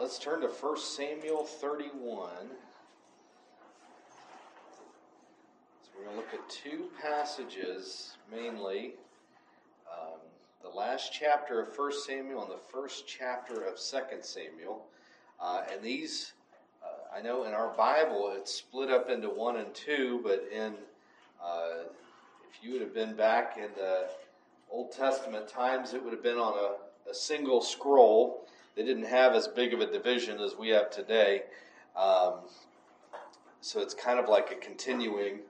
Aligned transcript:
let's 0.00 0.18
turn 0.18 0.40
to 0.40 0.46
1 0.46 0.78
Samuel 0.78 1.44
31. 1.44 2.30
So 5.82 5.90
we're 5.94 6.04
going 6.04 6.16
to 6.16 6.22
look 6.22 6.32
at 6.32 6.48
two 6.48 6.88
passages 7.02 8.16
mainly. 8.32 8.94
Um, 9.92 10.20
the 10.62 10.70
last 10.70 11.12
chapter 11.12 11.60
of 11.60 11.76
1 11.76 11.92
Samuel 12.06 12.44
and 12.44 12.50
the 12.50 12.62
first 12.72 13.06
chapter 13.06 13.60
of 13.64 13.74
2 13.74 13.82
Samuel. 14.22 14.86
Uh, 15.38 15.64
and 15.70 15.82
these, 15.82 16.32
uh, 16.82 17.14
I 17.14 17.20
know 17.20 17.44
in 17.44 17.52
our 17.52 17.68
Bible 17.76 18.32
it's 18.34 18.54
split 18.54 18.90
up 18.90 19.10
into 19.10 19.28
one 19.28 19.58
and 19.58 19.74
two, 19.74 20.20
but 20.22 20.48
in 20.50 20.72
uh, 21.44 21.84
if 22.48 22.64
you 22.64 22.72
would 22.72 22.80
have 22.80 22.94
been 22.94 23.14
back 23.14 23.58
in 23.58 23.68
the 23.76 24.06
Old 24.70 24.92
Testament 24.92 25.46
times, 25.46 25.92
it 25.92 26.02
would 26.02 26.14
have 26.14 26.22
been 26.22 26.38
on 26.38 26.54
a, 26.54 27.10
a 27.10 27.14
single 27.14 27.60
scroll. 27.60 28.46
They 28.80 28.86
didn't 28.86 29.08
have 29.08 29.34
as 29.34 29.46
big 29.46 29.74
of 29.74 29.80
a 29.80 29.86
division 29.92 30.40
as 30.40 30.56
we 30.56 30.70
have 30.70 30.88
today. 30.88 31.42
Um, 31.94 32.36
so 33.60 33.78
it's 33.78 33.92
kind 33.92 34.18
of 34.18 34.26
like 34.26 34.52
a 34.52 34.54
continuing. 34.54 35.40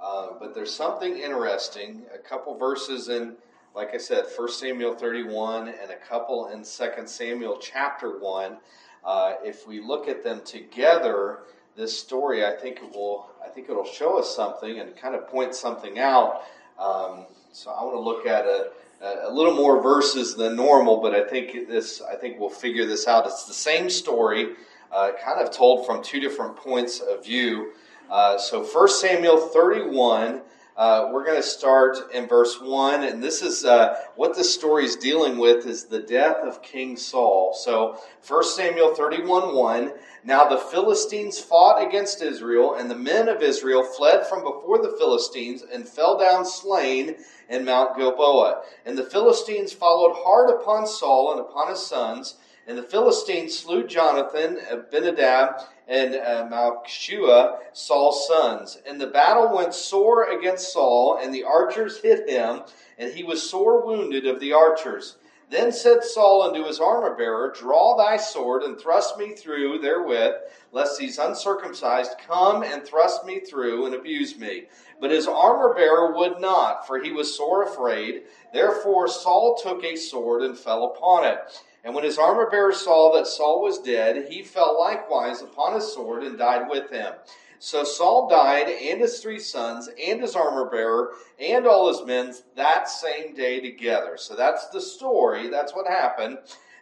Uh, 0.00 0.28
but 0.38 0.54
there's 0.54 0.72
something 0.72 1.18
interesting. 1.18 2.02
A 2.14 2.18
couple 2.18 2.56
verses 2.56 3.08
in, 3.08 3.34
like 3.74 3.92
I 3.92 3.96
said, 3.96 4.26
1 4.32 4.48
Samuel 4.52 4.94
31 4.94 5.66
and 5.66 5.90
a 5.90 5.96
couple 5.96 6.50
in 6.50 6.58
2 6.58 6.64
Samuel 7.06 7.58
chapter 7.60 8.20
1. 8.20 8.56
Uh, 9.04 9.32
if 9.42 9.66
we 9.66 9.80
look 9.80 10.06
at 10.06 10.22
them 10.22 10.42
together, 10.44 11.40
this 11.76 11.98
story, 11.98 12.46
I 12.46 12.52
think 12.52 12.76
it 12.76 12.94
will, 12.94 13.30
I 13.44 13.48
think 13.48 13.68
it'll 13.68 13.84
show 13.84 14.16
us 14.16 14.32
something 14.32 14.78
and 14.78 14.96
kind 14.96 15.16
of 15.16 15.26
point 15.26 15.56
something 15.56 15.98
out. 15.98 16.42
Um, 16.78 17.26
so 17.50 17.72
I 17.72 17.82
want 17.82 17.96
to 17.96 18.00
look 18.00 18.26
at 18.26 18.44
a, 18.44 18.70
a 19.00 19.30
little 19.30 19.54
more 19.54 19.82
verses 19.82 20.34
than 20.34 20.56
normal, 20.56 21.00
but 21.00 21.14
I 21.14 21.22
think 21.28 21.68
this 21.68 22.00
I 22.02 22.16
think 22.16 22.38
we'll 22.38 22.50
figure 22.50 22.86
this 22.86 23.06
out. 23.06 23.26
It's 23.26 23.44
the 23.44 23.54
same 23.54 23.90
story, 23.90 24.54
uh, 24.90 25.12
kind 25.22 25.40
of 25.40 25.50
told 25.50 25.86
from 25.86 26.02
two 26.02 26.20
different 26.20 26.56
points 26.56 27.00
of 27.00 27.24
view. 27.24 27.72
Uh, 28.10 28.38
so 28.38 28.64
1 28.64 28.88
Samuel 28.88 29.36
31, 29.36 30.40
uh, 30.76 31.08
we're 31.10 31.24
going 31.24 31.40
to 31.40 31.46
start 31.46 31.96
in 32.12 32.26
verse 32.26 32.60
1, 32.60 33.04
and 33.04 33.22
this 33.22 33.40
is 33.40 33.64
uh, 33.64 33.94
what 34.14 34.36
this 34.36 34.52
story 34.52 34.84
is 34.84 34.94
dealing 34.94 35.38
with 35.38 35.64
is 35.64 35.84
the 35.84 36.00
death 36.00 36.36
of 36.36 36.62
King 36.62 36.98
Saul. 36.98 37.54
So 37.54 37.98
1 38.26 38.44
Samuel 38.44 38.94
31 38.94 39.54
1. 39.54 39.92
Now 40.24 40.48
the 40.48 40.58
Philistines 40.58 41.38
fought 41.38 41.82
against 41.82 42.20
Israel, 42.20 42.74
and 42.74 42.90
the 42.90 42.94
men 42.94 43.28
of 43.28 43.42
Israel 43.42 43.84
fled 43.84 44.26
from 44.26 44.42
before 44.42 44.82
the 44.82 44.94
Philistines 44.98 45.64
and 45.72 45.88
fell 45.88 46.18
down 46.18 46.44
slain 46.44 47.16
in 47.48 47.64
Mount 47.64 47.96
Gilboa. 47.96 48.62
And 48.84 48.98
the 48.98 49.08
Philistines 49.08 49.72
followed 49.72 50.14
hard 50.14 50.50
upon 50.50 50.86
Saul 50.86 51.32
and 51.32 51.40
upon 51.40 51.70
his 51.70 51.86
sons. 51.86 52.34
And 52.68 52.76
the 52.76 52.82
Philistines 52.82 53.56
slew 53.56 53.86
Jonathan, 53.86 54.58
Abinadab, 54.70 55.60
and 55.86 56.16
uh, 56.16 56.48
Malchishua, 56.50 57.58
Saul's 57.72 58.26
sons. 58.26 58.78
And 58.86 59.00
the 59.00 59.06
battle 59.06 59.54
went 59.54 59.72
sore 59.72 60.36
against 60.36 60.72
Saul, 60.72 61.18
and 61.22 61.32
the 61.32 61.44
archers 61.44 62.00
hit 62.00 62.28
him, 62.28 62.62
and 62.98 63.12
he 63.12 63.22
was 63.22 63.48
sore 63.48 63.86
wounded 63.86 64.26
of 64.26 64.40
the 64.40 64.52
archers. 64.52 65.16
Then 65.48 65.70
said 65.70 66.02
Saul 66.02 66.42
unto 66.42 66.64
his 66.64 66.80
armor 66.80 67.14
bearer, 67.14 67.52
Draw 67.56 67.96
thy 67.96 68.16
sword 68.16 68.64
and 68.64 68.76
thrust 68.76 69.16
me 69.16 69.32
through 69.34 69.78
therewith, 69.78 70.34
lest 70.72 70.98
these 70.98 71.18
uncircumcised 71.18 72.16
come 72.26 72.64
and 72.64 72.84
thrust 72.84 73.24
me 73.24 73.38
through 73.38 73.86
and 73.86 73.94
abuse 73.94 74.36
me. 74.36 74.64
But 75.00 75.12
his 75.12 75.28
armor 75.28 75.72
bearer 75.72 76.16
would 76.16 76.40
not, 76.40 76.84
for 76.84 76.98
he 77.00 77.12
was 77.12 77.36
sore 77.36 77.62
afraid. 77.62 78.22
Therefore 78.52 79.06
Saul 79.06 79.56
took 79.62 79.84
a 79.84 79.94
sword 79.94 80.42
and 80.42 80.58
fell 80.58 80.86
upon 80.86 81.24
it. 81.24 81.62
And 81.86 81.94
when 81.94 82.02
his 82.02 82.18
armor 82.18 82.50
bearer 82.50 82.72
saw 82.72 83.12
that 83.12 83.28
Saul 83.28 83.62
was 83.62 83.78
dead, 83.78 84.26
he 84.28 84.42
fell 84.42 84.76
likewise 84.76 85.40
upon 85.40 85.74
his 85.74 85.94
sword 85.94 86.24
and 86.24 86.36
died 86.36 86.68
with 86.68 86.90
him. 86.90 87.14
So 87.60 87.84
Saul 87.84 88.28
died, 88.28 88.68
and 88.68 89.00
his 89.00 89.20
three 89.20 89.38
sons, 89.38 89.88
and 90.04 90.20
his 90.20 90.34
armor 90.34 90.68
bearer, 90.68 91.12
and 91.38 91.64
all 91.64 91.86
his 91.86 92.04
men 92.04 92.34
that 92.56 92.88
same 92.88 93.34
day 93.36 93.60
together. 93.60 94.16
So 94.16 94.34
that's 94.34 94.66
the 94.70 94.80
story. 94.80 95.48
That's 95.48 95.76
what 95.76 95.86
happened. 95.86 96.38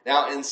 Now, 0.06 0.30
in 0.30 0.42
2 0.42 0.44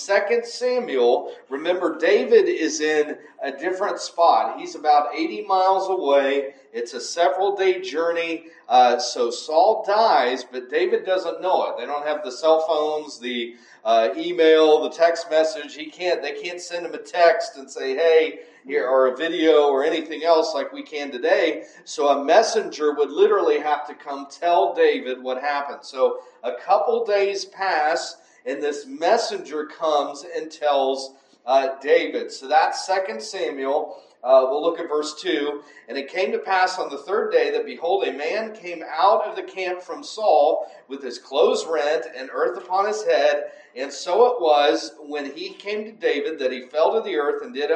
Samuel, 0.45 1.35
remember, 1.51 1.99
David 1.99 2.49
is 2.49 2.81
in 2.81 3.19
a 3.43 3.53
different 3.53 4.01
spot. 4.01 4.59
He's 4.59 4.75
about 4.75 5.15
80 5.15 5.43
miles 5.43 5.91
away. 5.91 6.55
It's 6.73 6.95
a 6.95 7.01
several 7.01 7.55
day 7.55 7.83
journey. 7.83 8.47
Uh, 8.67 8.99
so 8.99 9.31
Saul 9.31 9.85
dies, 9.87 10.43
but 10.43 10.71
David 10.71 11.05
doesn't 11.05 11.43
know 11.43 11.67
it. 11.67 11.79
They 11.79 11.85
don't 11.85 12.07
have 12.07 12.25
the 12.25 12.33
cell 12.33 12.65
phones, 12.67 13.19
the 13.19 13.57
uh, 13.85 14.09
email, 14.17 14.83
the 14.83 14.91
text 14.91 15.31
message. 15.31 15.75
He 15.75 15.91
can't, 15.91 16.23
they 16.23 16.41
can't 16.41 16.61
send 16.61 16.87
him 16.87 16.95
a 16.95 16.99
text 16.99 17.59
and 17.59 17.71
say, 17.71 17.95
hey, 17.95 18.39
here, 18.65 18.89
or 18.89 19.09
a 19.09 19.17
video 19.17 19.69
or 19.69 19.85
anything 19.85 20.25
else 20.25 20.55
like 20.55 20.73
we 20.73 20.83
can 20.83 21.11
today. 21.11 21.65
So 21.85 22.09
a 22.09 22.25
messenger 22.25 22.95
would 22.95 23.11
literally 23.11 23.59
have 23.59 23.87
to 23.89 23.95
come 23.95 24.29
tell 24.31 24.73
David 24.73 25.23
what 25.23 25.43
happened. 25.43 25.81
So 25.83 26.21
a 26.43 26.53
couple 26.55 27.05
days 27.05 27.45
pass, 27.45 28.17
and 28.47 28.63
this 28.63 28.87
messenger 28.87 29.67
comes 29.67 30.25
and 30.37 30.51
tells 30.51 31.15
uh, 31.47 31.79
David. 31.81 32.31
So 32.31 32.49
that's 32.49 32.87
Second 32.87 33.23
Samuel. 33.23 33.99
Uh, 34.23 34.47
we'll 34.49 34.63
look 34.63 34.79
at 34.79 34.89
verse 34.89 35.21
2. 35.21 35.63
And 35.89 35.99
it 35.99 36.09
came 36.09 36.31
to 36.31 36.39
pass 36.39 36.79
on 36.79 36.89
the 36.89 36.99
third 36.99 37.33
day 37.33 37.51
that, 37.51 37.67
behold, 37.67 38.05
a 38.05 38.13
man 38.13 38.55
came 38.55 38.85
out 38.89 39.25
of 39.27 39.35
the 39.35 39.43
camp 39.43 39.83
from 39.83 40.05
Saul 40.05 40.71
with 40.89 41.03
his 41.03 41.19
clothes 41.19 41.67
rent 41.69 42.07
and 42.17 42.31
earth 42.33 42.57
upon 42.57 42.87
his 42.87 43.03
head. 43.03 43.51
And 43.75 43.93
so 43.93 44.27
it 44.27 44.41
was 44.41 44.93
when 45.01 45.33
he 45.33 45.55
came 45.55 45.85
to 45.85 45.93
David 45.93 46.39
that 46.39 46.53
he 46.53 46.63
fell 46.63 46.93
to 46.93 47.01
the 47.01 47.17
earth 47.17 47.43
and 47.43 47.53
did 47.53 47.73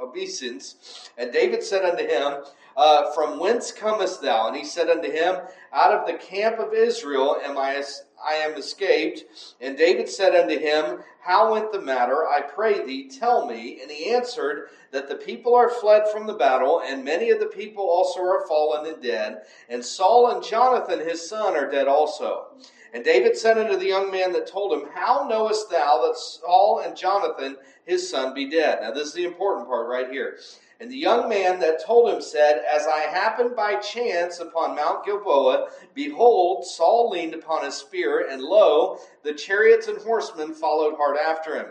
obeisance. 0.00 1.10
And 1.16 1.32
David 1.32 1.62
said 1.62 1.84
unto 1.84 2.04
him, 2.04 2.42
uh, 2.76 3.12
From 3.12 3.38
whence 3.38 3.70
comest 3.70 4.22
thou? 4.22 4.48
And 4.48 4.56
he 4.56 4.64
said 4.64 4.88
unto 4.88 5.10
him, 5.10 5.36
Out 5.72 5.92
of 5.92 6.06
the 6.06 6.14
camp 6.14 6.58
of 6.58 6.72
Israel 6.72 7.36
am 7.44 7.56
I 7.58 7.82
I 8.24 8.34
am 8.34 8.54
escaped. 8.54 9.24
And 9.60 9.76
David 9.76 10.08
said 10.08 10.34
unto 10.34 10.58
him, 10.58 11.00
How 11.20 11.52
went 11.52 11.72
the 11.72 11.80
matter? 11.80 12.26
I 12.26 12.40
pray 12.40 12.84
thee, 12.84 13.08
tell 13.08 13.46
me. 13.46 13.80
And 13.82 13.90
he 13.90 14.12
answered, 14.12 14.68
That 14.90 15.08
the 15.08 15.16
people 15.16 15.54
are 15.54 15.68
fled 15.68 16.08
from 16.12 16.26
the 16.26 16.34
battle, 16.34 16.82
and 16.84 17.04
many 17.04 17.30
of 17.30 17.40
the 17.40 17.46
people 17.46 17.84
also 17.84 18.20
are 18.20 18.46
fallen 18.46 18.92
and 18.92 19.02
dead. 19.02 19.42
And 19.68 19.84
Saul 19.84 20.30
and 20.30 20.44
Jonathan 20.44 21.00
his 21.00 21.28
son 21.28 21.56
are 21.56 21.70
dead 21.70 21.88
also. 21.88 22.48
And 22.94 23.04
David 23.04 23.36
said 23.36 23.56
unto 23.56 23.76
the 23.76 23.86
young 23.86 24.10
man 24.10 24.32
that 24.32 24.46
told 24.46 24.72
him, 24.72 24.88
How 24.94 25.26
knowest 25.28 25.70
thou 25.70 26.02
that 26.06 26.16
Saul 26.16 26.82
and 26.84 26.96
Jonathan 26.96 27.56
his 27.86 28.08
son 28.08 28.34
be 28.34 28.50
dead? 28.50 28.80
Now, 28.82 28.90
this 28.92 29.08
is 29.08 29.14
the 29.14 29.24
important 29.24 29.66
part 29.66 29.88
right 29.88 30.10
here. 30.10 30.36
And 30.82 30.90
the 30.90 30.96
young 30.96 31.28
man 31.28 31.60
that 31.60 31.84
told 31.84 32.12
him 32.12 32.20
said, 32.20 32.64
As 32.68 32.88
I 32.88 33.02
happened 33.02 33.54
by 33.54 33.76
chance 33.76 34.40
upon 34.40 34.74
Mount 34.74 35.04
Gilboa, 35.04 35.68
behold, 35.94 36.66
Saul 36.66 37.08
leaned 37.08 37.34
upon 37.34 37.64
his 37.64 37.76
spear, 37.76 38.26
and 38.28 38.42
lo, 38.42 38.98
the 39.22 39.32
chariots 39.32 39.86
and 39.86 39.98
horsemen 39.98 40.52
followed 40.52 40.96
hard 40.96 41.16
after 41.18 41.54
him. 41.54 41.66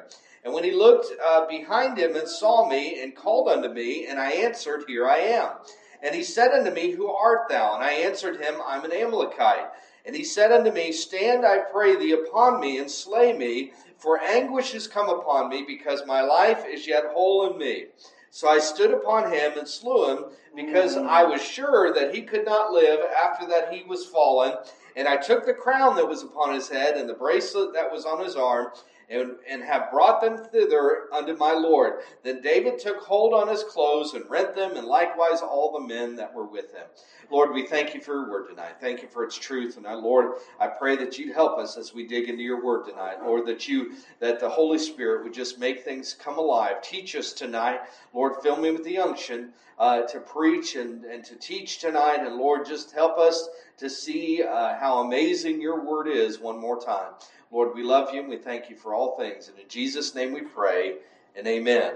And 0.46 0.54
when 0.54 0.64
he 0.64 0.72
looked 0.72 1.08
uh, 1.22 1.46
behind 1.46 1.98
him 1.98 2.16
and 2.16 2.26
saw 2.26 2.70
me, 2.70 3.02
and 3.02 3.14
called 3.14 3.50
unto 3.50 3.68
me, 3.68 4.08
and 4.08 4.18
I 4.18 4.32
answered, 4.32 4.86
Here 4.88 5.06
I 5.06 5.18
am. 5.18 5.50
And 6.02 6.16
he 6.16 6.24
said 6.24 6.54
unto 6.54 6.72
me, 6.72 6.92
Who 6.92 7.10
art 7.10 7.50
thou? 7.50 7.76
And 7.76 7.84
I 7.84 7.92
answered 7.92 8.40
him, 8.40 8.62
I'm 8.66 8.86
an 8.86 8.94
Amalekite. 8.94 9.72
And 10.06 10.16
he 10.16 10.24
said 10.24 10.54
unto 10.54 10.72
me, 10.72 10.94
Stand, 10.94 11.46
I 11.46 11.58
pray 11.58 11.98
thee, 11.98 12.14
upon 12.14 12.62
me, 12.62 12.78
and 12.78 12.90
slay 12.90 13.34
me, 13.34 13.74
for 13.98 14.22
anguish 14.22 14.74
is 14.74 14.88
come 14.88 15.10
upon 15.10 15.50
me, 15.50 15.66
because 15.68 16.06
my 16.06 16.22
life 16.22 16.64
is 16.66 16.88
yet 16.88 17.08
whole 17.14 17.52
in 17.52 17.58
me. 17.58 17.88
So 18.34 18.48
I 18.48 18.60
stood 18.60 18.92
upon 18.92 19.32
him 19.32 19.58
and 19.58 19.68
slew 19.68 20.10
him, 20.10 20.26
because 20.56 20.96
mm. 20.96 21.06
I 21.06 21.26
was 21.26 21.42
sure 21.42 21.94
that 21.94 22.16
he 22.16 22.22
could 22.22 22.46
not 22.46 22.72
live 22.72 23.02
after 23.24 23.46
that 23.48 23.74
he 23.74 23.84
was 23.84 24.06
fallen. 24.06 24.54
And 24.96 25.08
I 25.08 25.18
took 25.18 25.46
the 25.46 25.54
crown 25.54 25.98
that 25.98 26.08
was 26.08 26.24
upon 26.24 26.54
his 26.54 26.70
head 26.70 26.96
and 26.96 27.10
the 27.10 27.14
bracelet 27.14 27.74
that 27.74 27.92
was 27.92 28.06
on 28.06 28.24
his 28.24 28.38
arm, 28.38 28.68
and, 29.12 29.64
have 29.64 29.92
brought 29.92 30.22
them 30.22 30.38
thither 30.52 31.04
unto 31.12 31.36
my 31.36 31.54
Lord. 31.54 32.00
Then 32.24 32.42
David 32.42 32.80
took 32.80 32.98
hold 32.98 33.34
on 33.34 33.48
his 33.48 33.64
clothes 33.64 34.14
and 34.14 34.30
rent 34.30 34.56
them, 34.56 34.78
and 34.78 34.88
likewise 34.88 35.42
all 35.42 35.72
the 35.72 35.88
men 35.88 36.16
that 36.16 36.34
were 36.34 36.46
with 36.46 36.72
him. 36.72 36.88
Lord, 37.30 37.54
we 37.54 37.68
thank 37.68 37.94
you 37.94 38.02
for 38.02 38.14
your 38.14 38.30
word 38.30 38.50
tonight. 38.50 38.76
Thank 38.82 39.02
you 39.02 39.08
for 39.08 39.24
its 39.24 39.38
truth. 39.38 39.78
And 39.78 39.88
I, 39.88 39.94
Lord, 39.94 40.34
I 40.60 40.68
pray 40.68 40.96
that 40.98 41.18
you'd 41.18 41.34
help 41.34 41.58
us 41.58 41.78
as 41.78 41.94
we 41.94 42.08
dig 42.08 42.28
into 42.28 42.44
your 42.44 42.64
word 42.64 42.86
tonight. 42.86 43.24
Lord, 43.24 43.46
that 43.48 43.68
you, 43.68 43.94
that 44.20 44.40
the 44.40 44.50
Holy 44.50 44.80
Spirit 44.80 45.24
would 45.24 45.34
just 45.34 45.58
make 45.60 45.84
things 45.84 46.16
come 46.20 46.38
alive. 46.38 46.82
Teach 46.82 47.16
us 47.16 47.32
tonight. 47.32 47.80
Lord, 48.14 48.42
fill 48.42 48.58
me 48.58 48.72
with 48.72 48.84
the 48.84 48.98
unction 48.98 49.54
uh, 49.78 50.02
to 50.04 50.20
preach 50.20 50.76
and, 50.76 51.06
and 51.06 51.24
to 51.26 51.36
teach 51.36 51.80
tonight. 51.80 52.20
And 52.20 52.36
Lord, 52.36 52.66
just 52.66 52.92
help 52.92 53.18
us 53.18 53.48
to 53.78 53.90
see 53.90 54.44
uh, 54.44 54.76
how 54.78 55.00
amazing 55.00 55.62
your 55.62 55.84
word 55.84 56.08
is 56.08 56.40
one 56.40 56.60
more 56.60 56.80
time. 56.80 57.14
Lord, 57.52 57.76
we 57.76 57.84
love 57.84 58.14
you 58.14 58.22
and 58.22 58.30
we 58.30 58.38
thank 58.38 58.70
you 58.70 58.78
for 58.78 58.94
all 58.94 59.18
things. 59.18 59.50
And 59.50 59.60
in 59.60 59.68
Jesus' 59.68 60.16
name 60.16 60.32
we 60.32 60.42
pray 60.42 60.96
and 61.36 61.46
amen. 61.46 61.96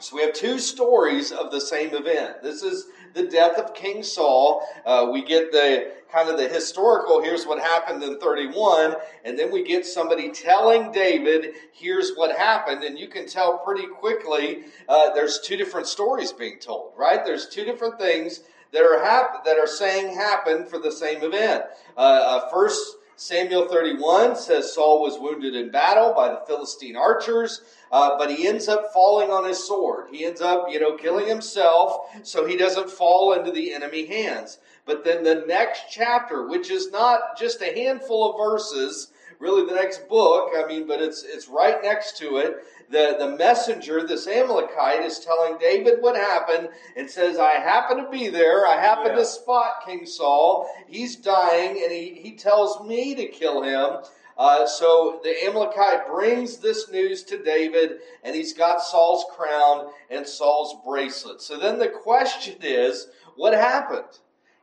So 0.00 0.14
we 0.14 0.22
have 0.22 0.34
two 0.34 0.58
stories 0.58 1.32
of 1.32 1.50
the 1.50 1.60
same 1.60 1.94
event. 1.94 2.42
This 2.42 2.62
is 2.62 2.86
the 3.14 3.24
death 3.24 3.58
of 3.58 3.74
King 3.74 4.02
Saul. 4.02 4.62
Uh, 4.84 5.08
we 5.12 5.24
get 5.24 5.50
the 5.50 5.90
kind 6.12 6.28
of 6.28 6.36
the 6.36 6.48
historical, 6.48 7.20
here's 7.20 7.46
what 7.46 7.58
happened 7.60 8.02
in 8.02 8.18
31, 8.18 8.94
and 9.24 9.38
then 9.38 9.50
we 9.50 9.62
get 9.62 9.84
somebody 9.84 10.30
telling 10.30 10.92
David, 10.92 11.52
here's 11.72 12.12
what 12.14 12.36
happened, 12.36 12.84
and 12.84 12.98
you 12.98 13.08
can 13.08 13.26
tell 13.26 13.58
pretty 13.58 13.86
quickly 13.86 14.60
uh, 14.88 15.12
there's 15.12 15.40
two 15.40 15.56
different 15.56 15.86
stories 15.86 16.32
being 16.32 16.58
told, 16.58 16.92
right? 16.96 17.24
There's 17.24 17.48
two 17.48 17.64
different 17.64 17.98
things 17.98 18.40
that 18.72 18.82
are 18.82 19.02
hap- 19.02 19.44
that 19.44 19.58
are 19.58 19.66
saying 19.66 20.14
happened 20.14 20.68
for 20.68 20.78
the 20.78 20.92
same 20.92 21.22
event. 21.22 21.64
Uh, 21.96 22.00
uh, 22.00 22.50
first 22.50 22.97
Samuel 23.20 23.66
31 23.66 24.36
says 24.36 24.72
Saul 24.72 25.02
was 25.02 25.18
wounded 25.18 25.56
in 25.56 25.72
battle 25.72 26.14
by 26.14 26.28
the 26.28 26.40
Philistine 26.46 26.94
archers, 26.94 27.62
uh, 27.90 28.16
but 28.16 28.30
he 28.30 28.46
ends 28.46 28.68
up 28.68 28.92
falling 28.94 29.28
on 29.28 29.44
his 29.44 29.66
sword. 29.66 30.06
He 30.12 30.24
ends 30.24 30.40
up, 30.40 30.66
you 30.70 30.78
know, 30.78 30.96
killing 30.96 31.26
himself 31.26 32.02
so 32.22 32.46
he 32.46 32.56
doesn't 32.56 32.88
fall 32.88 33.32
into 33.32 33.50
the 33.50 33.74
enemy 33.74 34.06
hands. 34.06 34.58
But 34.84 35.02
then 35.02 35.24
the 35.24 35.44
next 35.48 35.86
chapter, 35.90 36.46
which 36.46 36.70
is 36.70 36.92
not 36.92 37.36
just 37.36 37.60
a 37.60 37.74
handful 37.74 38.30
of 38.30 38.36
verses, 38.38 39.08
really 39.40 39.66
the 39.66 39.74
next 39.74 40.08
book, 40.08 40.50
I 40.56 40.66
mean, 40.66 40.86
but 40.86 41.00
it's, 41.00 41.22
it's 41.22 41.48
right 41.48 41.82
next 41.82 42.16
to 42.18 42.38
it, 42.38 42.56
the, 42.90 43.16
the 43.18 43.36
messenger, 43.36 44.06
this 44.06 44.26
Amalekite, 44.26 45.04
is 45.04 45.20
telling 45.20 45.58
David 45.58 46.00
what 46.00 46.16
happened 46.16 46.70
and 46.96 47.10
says, 47.10 47.38
I 47.38 47.52
happen 47.52 48.02
to 48.02 48.10
be 48.10 48.28
there. 48.28 48.66
I 48.66 48.80
happen 48.80 49.08
yeah. 49.08 49.16
to 49.16 49.24
spot 49.24 49.84
King 49.86 50.06
Saul. 50.06 50.68
He's 50.88 51.16
dying, 51.16 51.80
and 51.82 51.92
he, 51.92 52.18
he 52.22 52.32
tells 52.32 52.86
me 52.86 53.14
to 53.14 53.26
kill 53.26 53.62
him. 53.62 54.02
Uh, 54.38 54.66
so 54.66 55.20
the 55.24 55.34
Amalekite 55.46 56.06
brings 56.08 56.58
this 56.58 56.90
news 56.90 57.24
to 57.24 57.42
David, 57.42 57.98
and 58.22 58.34
he's 58.34 58.52
got 58.52 58.80
Saul's 58.80 59.26
crown 59.36 59.88
and 60.10 60.26
Saul's 60.26 60.76
bracelet. 60.86 61.42
So 61.42 61.58
then 61.58 61.78
the 61.78 61.88
question 61.88 62.56
is, 62.62 63.08
what 63.36 63.52
happened? 63.52 64.18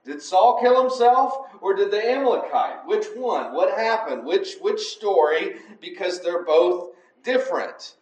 Did 0.05 0.21
Saul 0.21 0.59
kill 0.61 0.79
himself 0.79 1.49
or 1.61 1.73
did 1.73 1.89
the 1.89 2.11
Amalekite? 2.11 2.85
Which 2.85 3.07
one? 3.15 3.53
What 3.53 3.75
happened? 3.75 4.23
Which 4.23 4.55
which 4.61 4.79
story? 4.79 5.55
Because 5.81 6.21
they're 6.21 6.43
both 6.43 6.91
different. 7.23 7.95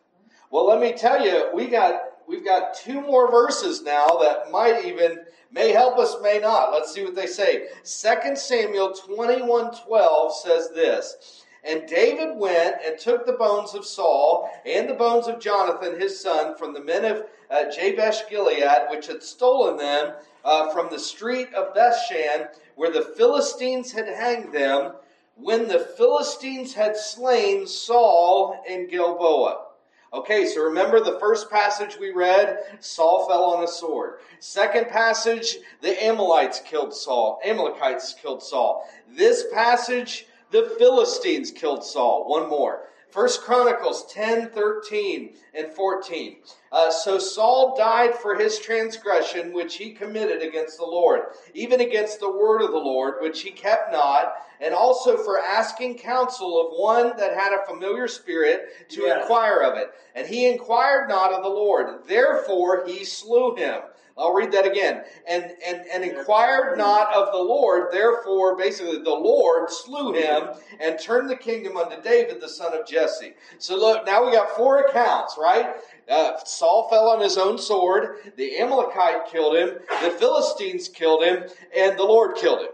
Well, 0.52 0.68
let 0.68 0.82
me 0.82 0.92
tell 0.92 1.26
you, 1.26 1.50
we 1.54 1.68
got 1.68 2.02
we've 2.28 2.44
got 2.44 2.76
two 2.76 3.00
more 3.00 3.32
verses 3.32 3.84
now 3.84 4.08
that 4.22 4.52
might 4.52 4.86
even 4.86 5.20
may 5.50 5.72
help 5.72 5.98
us, 5.98 6.18
may 6.22 6.40
not. 6.40 6.74
Let's 6.74 6.94
see 6.94 7.06
what 7.06 7.16
they 7.16 7.26
say. 7.28 7.68
2 7.86 8.36
Samuel 8.36 8.92
21:12 8.92 10.34
says 10.34 10.70
this. 10.72 11.46
And 11.64 11.88
David 11.88 12.36
went 12.36 12.76
and 12.86 13.00
took 13.00 13.26
the 13.26 13.32
bones 13.34 13.74
of 13.74 13.86
Saul 13.86 14.50
and 14.66 14.90
the 14.90 14.94
bones 14.94 15.28
of 15.28 15.40
Jonathan 15.40 15.98
his 15.98 16.20
son 16.20 16.58
from 16.58 16.74
the 16.74 16.84
men 16.84 17.06
of 17.06 17.24
uh, 17.50 17.72
Jabesh 17.72 18.28
Gilead, 18.30 18.90
which 18.90 19.08
had 19.08 19.24
stolen 19.24 19.78
them 19.78 20.14
uh, 20.44 20.72
from 20.74 20.90
the 20.90 21.00
street 21.00 21.54
of 21.54 21.74
Bethshan, 21.76 22.50
where 22.76 22.92
the 22.92 23.14
Philistines 23.18 23.92
had 23.92 24.08
hanged 24.08 24.54
them, 24.54 24.94
when 25.36 25.68
the 25.68 25.80
Philistines 25.80 26.74
had 26.74 26.96
slain 26.96 27.66
Saul 27.66 28.64
in 28.68 28.88
Gilboa. 28.88 29.66
Okay, 30.14 30.46
so 30.46 30.62
remember 30.62 31.00
the 31.00 31.20
first 31.20 31.50
passage 31.50 31.98
we 32.00 32.12
read, 32.12 32.60
Saul 32.80 33.28
fell 33.28 33.46
on 33.46 33.64
a 33.64 33.68
sword. 33.68 34.20
Second 34.40 34.90
passage, 34.90 35.58
the 35.82 36.06
Amalekites 36.06 36.60
killed 36.60 36.94
Saul. 36.94 37.40
Amalekites 37.44 38.14
killed 38.22 38.44
Saul. 38.44 38.88
This 39.10 39.46
passage, 39.52 40.28
the 40.52 40.76
Philistines 40.78 41.50
killed 41.50 41.84
Saul. 41.84 42.30
One 42.30 42.48
more. 42.48 42.90
First 43.14 43.42
Chronicles 43.44 44.12
10, 44.12 44.50
13, 44.50 45.36
and 45.54 45.72
14. 45.72 46.38
Uh, 46.72 46.90
so 46.90 47.20
Saul 47.20 47.76
died 47.78 48.16
for 48.16 48.34
his 48.34 48.58
transgression 48.58 49.54
which 49.54 49.76
he 49.76 49.92
committed 49.92 50.42
against 50.42 50.80
the 50.80 50.86
Lord, 50.86 51.22
even 51.54 51.80
against 51.80 52.20
the 52.20 52.32
word 52.32 52.64
of 52.64 52.72
the 52.72 52.78
Lord, 52.80 53.22
which 53.22 53.44
he 53.44 53.52
kept 53.52 53.92
not, 53.92 54.34
and 54.60 54.74
also 54.74 55.16
for 55.16 55.38
asking 55.38 56.00
counsel 56.00 56.60
of 56.60 56.74
one 56.76 57.16
that 57.18 57.38
had 57.38 57.54
a 57.54 57.64
familiar 57.68 58.08
spirit 58.08 58.90
to 58.90 59.04
yes. 59.04 59.22
inquire 59.22 59.62
of 59.62 59.78
it. 59.78 59.92
And 60.16 60.26
he 60.26 60.50
inquired 60.50 61.08
not 61.08 61.32
of 61.32 61.44
the 61.44 61.50
Lord. 61.50 62.08
Therefore 62.08 62.84
he 62.88 63.06
slew 63.06 63.56
him. 63.56 63.82
I'll 64.18 64.34
read 64.34 64.52
that 64.52 64.68
again. 64.68 65.04
And, 65.28 65.52
and, 65.66 65.82
and 65.92 66.04
inquired 66.04 66.78
not 66.78 67.14
of 67.14 67.32
the 67.32 67.40
Lord, 67.40 67.92
therefore, 67.92 68.56
basically, 68.56 69.00
the 69.00 69.10
Lord 69.10 69.72
slew 69.72 70.14
him 70.14 70.50
and 70.80 71.00
turned 71.00 71.30
the 71.30 71.36
kingdom 71.36 71.78
unto 71.78 72.02
David, 72.02 72.40
the 72.40 72.50
son 72.50 72.78
of 72.78 72.86
Jesse. 72.86 73.34
So 73.58 73.76
look, 73.76 74.06
now 74.06 74.24
we 74.24 74.32
got 74.32 74.56
four 74.56 74.82
accounts, 74.82 75.36
right? 75.40 75.76
Uh, 76.08 76.34
Saul 76.46 76.88
fell 76.90 77.10
on 77.10 77.22
his 77.22 77.38
own 77.38 77.58
sword, 77.58 78.34
the 78.36 78.60
Amalekite 78.60 79.28
killed 79.32 79.56
him, 79.56 79.80
the 80.04 80.12
Philistines 80.12 80.90
killed 80.90 81.24
him, 81.24 81.46
and 81.76 81.98
the 81.98 82.04
Lord 82.04 82.36
killed 82.36 82.60
him. 82.60 82.72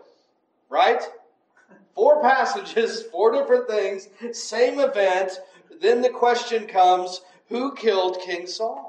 Right? 0.67 1.01
Four 1.95 2.21
passages, 2.21 3.03
four 3.03 3.31
different 3.31 3.67
things, 3.67 4.09
same 4.33 4.79
event. 4.79 5.39
Then 5.81 6.01
the 6.01 6.09
question 6.09 6.67
comes 6.67 7.21
who 7.47 7.73
killed 7.75 8.21
King 8.21 8.45
Saul? 8.45 8.88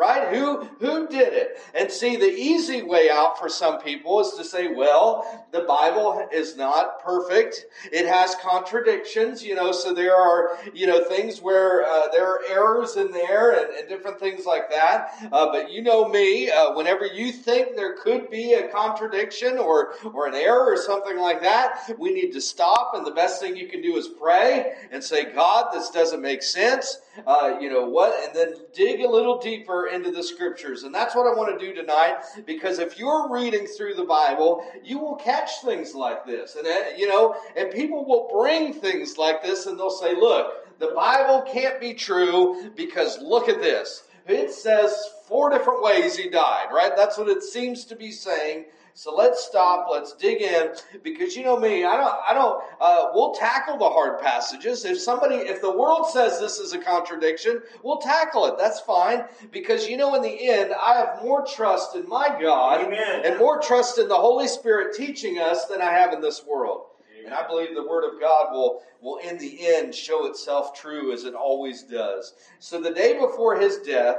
Right? 0.00 0.34
Who, 0.34 0.64
who 0.80 1.06
did 1.08 1.34
it? 1.34 1.60
And 1.74 1.90
see, 1.92 2.16
the 2.16 2.32
easy 2.32 2.80
way 2.82 3.10
out 3.10 3.38
for 3.38 3.50
some 3.50 3.78
people 3.80 4.18
is 4.20 4.32
to 4.32 4.44
say, 4.44 4.72
well, 4.72 5.46
the 5.52 5.60
Bible 5.60 6.26
is 6.32 6.56
not 6.56 7.04
perfect. 7.04 7.66
It 7.92 8.06
has 8.06 8.34
contradictions, 8.36 9.44
you 9.44 9.54
know, 9.54 9.72
so 9.72 9.92
there 9.92 10.16
are, 10.16 10.56
you 10.72 10.86
know, 10.86 11.04
things 11.04 11.42
where 11.42 11.84
uh, 11.84 12.08
there 12.12 12.26
are 12.26 12.40
errors 12.48 12.96
in 12.96 13.12
there 13.12 13.50
and, 13.50 13.74
and 13.76 13.88
different 13.90 14.18
things 14.18 14.46
like 14.46 14.70
that. 14.70 15.12
Uh, 15.30 15.52
but 15.52 15.70
you 15.70 15.82
know 15.82 16.08
me, 16.08 16.50
uh, 16.50 16.72
whenever 16.72 17.04
you 17.04 17.30
think 17.30 17.76
there 17.76 17.96
could 17.96 18.30
be 18.30 18.54
a 18.54 18.68
contradiction 18.68 19.58
or, 19.58 19.92
or 20.14 20.26
an 20.26 20.34
error 20.34 20.72
or 20.72 20.78
something 20.78 21.18
like 21.18 21.42
that, 21.42 21.94
we 21.98 22.14
need 22.14 22.32
to 22.32 22.40
stop. 22.40 22.92
And 22.94 23.06
the 23.06 23.10
best 23.10 23.38
thing 23.38 23.54
you 23.54 23.68
can 23.68 23.82
do 23.82 23.96
is 23.96 24.08
pray 24.08 24.72
and 24.90 25.04
say, 25.04 25.30
God, 25.30 25.74
this 25.74 25.90
doesn't 25.90 26.22
make 26.22 26.42
sense. 26.42 27.00
Uh, 27.26 27.58
you 27.60 27.68
know 27.68 27.84
what? 27.84 28.26
And 28.26 28.34
then 28.34 28.54
dig 28.72 29.00
a 29.00 29.08
little 29.08 29.38
deeper 29.38 29.86
into 29.86 30.10
the 30.10 30.22
scriptures. 30.22 30.84
And 30.84 30.94
that's 30.94 31.14
what 31.14 31.26
I 31.26 31.36
want 31.36 31.58
to 31.58 31.66
do 31.66 31.74
tonight 31.74 32.16
because 32.46 32.78
if 32.78 32.98
you're 32.98 33.28
reading 33.30 33.66
through 33.66 33.94
the 33.94 34.04
Bible, 34.04 34.64
you 34.82 34.98
will 34.98 35.16
catch 35.16 35.50
things 35.64 35.94
like 35.94 36.24
this. 36.24 36.56
And, 36.56 36.66
uh, 36.66 36.96
you 36.96 37.08
know, 37.08 37.36
and 37.56 37.70
people 37.70 38.04
will 38.04 38.28
bring 38.32 38.72
things 38.72 39.18
like 39.18 39.42
this 39.42 39.66
and 39.66 39.78
they'll 39.78 39.90
say, 39.90 40.14
look, 40.14 40.78
the 40.78 40.92
Bible 40.94 41.42
can't 41.42 41.80
be 41.80 41.94
true 41.94 42.70
because 42.76 43.20
look 43.20 43.48
at 43.48 43.60
this. 43.60 44.04
It 44.26 44.52
says 44.52 44.94
four 45.26 45.50
different 45.50 45.82
ways 45.82 46.16
he 46.16 46.28
died, 46.28 46.66
right? 46.72 46.92
That's 46.96 47.18
what 47.18 47.28
it 47.28 47.42
seems 47.42 47.84
to 47.86 47.96
be 47.96 48.12
saying. 48.12 48.66
So 48.94 49.14
let's 49.14 49.44
stop. 49.44 49.88
Let's 49.90 50.14
dig 50.14 50.42
in 50.42 50.70
because 51.02 51.36
you 51.36 51.44
know 51.44 51.58
me. 51.58 51.84
I 51.84 51.96
don't. 51.96 52.14
I 52.28 52.34
don't. 52.34 52.62
Uh, 52.80 53.06
we'll 53.14 53.34
tackle 53.34 53.78
the 53.78 53.88
hard 53.88 54.20
passages. 54.20 54.84
If 54.84 55.00
somebody, 55.00 55.36
if 55.36 55.60
the 55.60 55.70
world 55.70 56.08
says 56.10 56.38
this 56.38 56.58
is 56.58 56.72
a 56.72 56.78
contradiction, 56.78 57.62
we'll 57.82 57.98
tackle 57.98 58.46
it. 58.46 58.54
That's 58.58 58.80
fine 58.80 59.24
because 59.50 59.88
you 59.88 59.96
know, 59.96 60.14
in 60.14 60.22
the 60.22 60.48
end, 60.50 60.72
I 60.72 60.94
have 60.94 61.22
more 61.22 61.44
trust 61.46 61.96
in 61.96 62.08
my 62.08 62.36
God 62.40 62.84
Amen. 62.84 63.22
and 63.24 63.38
more 63.38 63.60
trust 63.60 63.98
in 63.98 64.08
the 64.08 64.14
Holy 64.14 64.48
Spirit 64.48 64.94
teaching 64.96 65.38
us 65.38 65.66
than 65.66 65.80
I 65.80 65.92
have 65.92 66.12
in 66.12 66.20
this 66.20 66.44
world. 66.46 66.86
And 67.24 67.34
I 67.34 67.46
believe 67.46 67.74
the 67.74 67.86
Word 67.86 68.04
of 68.04 68.20
God 68.20 68.52
will, 68.52 68.82
will 69.00 69.18
in 69.18 69.38
the 69.38 69.66
end 69.66 69.94
show 69.94 70.26
itself 70.26 70.74
true 70.74 71.12
as 71.12 71.24
it 71.24 71.34
always 71.34 71.82
does. 71.82 72.34
So 72.58 72.80
the 72.80 72.92
day 72.92 73.18
before 73.18 73.60
his 73.60 73.78
death, 73.78 74.16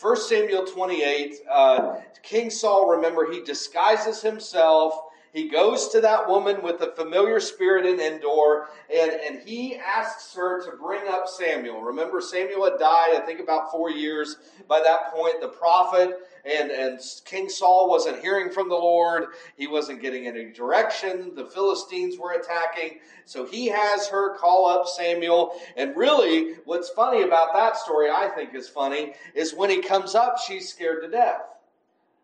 1 0.00 0.16
Samuel 0.16 0.66
28, 0.66 1.36
uh, 1.50 1.94
King 2.22 2.50
Saul, 2.50 2.88
remember, 2.88 3.30
he 3.32 3.42
disguises 3.42 4.20
himself. 4.20 5.05
He 5.36 5.48
goes 5.48 5.88
to 5.88 6.00
that 6.00 6.26
woman 6.26 6.62
with 6.62 6.78
the 6.78 6.92
familiar 6.96 7.40
spirit 7.40 7.84
in 7.84 8.00
Endor, 8.00 8.68
and, 8.90 9.10
and 9.10 9.46
he 9.46 9.76
asks 9.76 10.34
her 10.34 10.64
to 10.64 10.78
bring 10.78 11.06
up 11.08 11.28
Samuel. 11.28 11.82
Remember, 11.82 12.22
Samuel 12.22 12.64
had 12.64 12.78
died, 12.78 13.20
I 13.20 13.22
think, 13.26 13.40
about 13.40 13.70
four 13.70 13.90
years 13.90 14.36
by 14.66 14.80
that 14.80 15.12
point. 15.12 15.42
The 15.42 15.48
prophet 15.48 16.20
and, 16.46 16.70
and 16.70 16.98
King 17.26 17.50
Saul 17.50 17.90
wasn't 17.90 18.20
hearing 18.20 18.50
from 18.50 18.70
the 18.70 18.76
Lord. 18.76 19.26
He 19.58 19.66
wasn't 19.66 20.00
getting 20.00 20.26
any 20.26 20.52
direction. 20.52 21.34
The 21.34 21.44
Philistines 21.44 22.16
were 22.18 22.32
attacking. 22.32 23.00
So 23.26 23.44
he 23.44 23.66
has 23.66 24.08
her 24.08 24.38
call 24.38 24.66
up 24.66 24.88
Samuel. 24.88 25.52
And 25.76 25.94
really, 25.98 26.54
what's 26.64 26.88
funny 26.88 27.24
about 27.24 27.52
that 27.52 27.76
story, 27.76 28.08
I 28.08 28.30
think 28.34 28.54
is 28.54 28.70
funny, 28.70 29.12
is 29.34 29.52
when 29.52 29.68
he 29.68 29.82
comes 29.82 30.14
up, 30.14 30.38
she's 30.38 30.70
scared 30.70 31.02
to 31.02 31.10
death. 31.10 31.42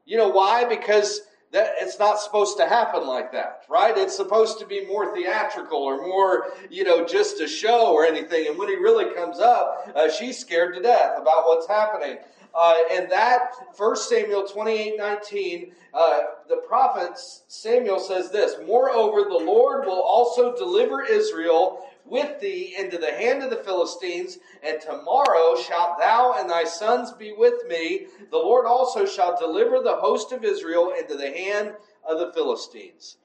You 0.07 0.17
know 0.17 0.31
why? 0.31 0.65
Because 0.65 1.21
that 1.53 1.75
it's 1.81 1.99
not 1.99 2.19
supposed 2.19 2.57
to 2.57 2.67
happen 2.67 3.07
like 3.07 3.31
that, 3.33 3.65
right? 3.69 3.97
It's 3.97 4.17
supposed 4.17 4.59
to 4.61 4.67
be 4.67 4.87
more 4.87 5.15
theatrical 5.15 5.79
or 5.79 5.99
more, 5.99 6.53
you 6.71 6.83
know, 6.83 7.07
just 7.07 7.41
a 7.41 7.47
show 7.47 7.93
or 7.93 8.07
anything. 8.07 8.49
And 8.49 8.59
when 8.59 8.69
he 8.69 8.77
really 8.77 9.15
comes 9.15 9.39
up, 9.39 9.93
uh, 9.95 10.11
she's 10.11 10.39
scared 10.39 10.75
to 10.75 10.83
death 10.83 11.19
about 11.19 11.45
what's 11.45 11.69
happening. 11.69 12.17
Uh, 12.55 12.75
and 12.93 13.11
that, 13.11 13.53
1 13.77 13.97
Samuel 13.97 14.47
28 14.47 14.97
19, 14.99 15.73
uh, 15.95 16.21
the 16.49 16.57
prophet 16.69 17.19
Samuel 17.49 17.99
says 17.99 18.31
this 18.31 18.57
Moreover, 18.67 19.23
the 19.23 19.45
Lord 19.45 19.87
will 19.87 20.03
also 20.03 20.55
deliver 20.57 21.03
Israel 21.03 21.87
with 22.05 22.41
thee 22.41 22.75
into 22.79 22.99
the 22.99 23.13
hand 23.13 23.43
of 23.43 23.51
the 23.51 23.65
Philistines, 23.65 24.39
and 24.63 24.81
tomorrow 24.81 25.57
shalt 25.57 25.99
thou 25.99 26.35
and 26.39 26.49
thy 26.49 26.65
sons 26.65 27.13
be 27.13 27.33
with 27.33 27.67
me. 27.69 28.07
The 28.31 28.39
Lord 28.39 28.67
also 28.67 29.07
shall 29.07 29.39
deliver 29.39 29.81
the 29.81 29.97
host 29.97 30.33
of 30.33 30.45
Israel 30.45 30.95
into 30.99 31.17
the 31.17 31.31
hand 31.31 31.75
of 32.07 32.19
the 32.19 32.33
Philistines. 32.33 33.17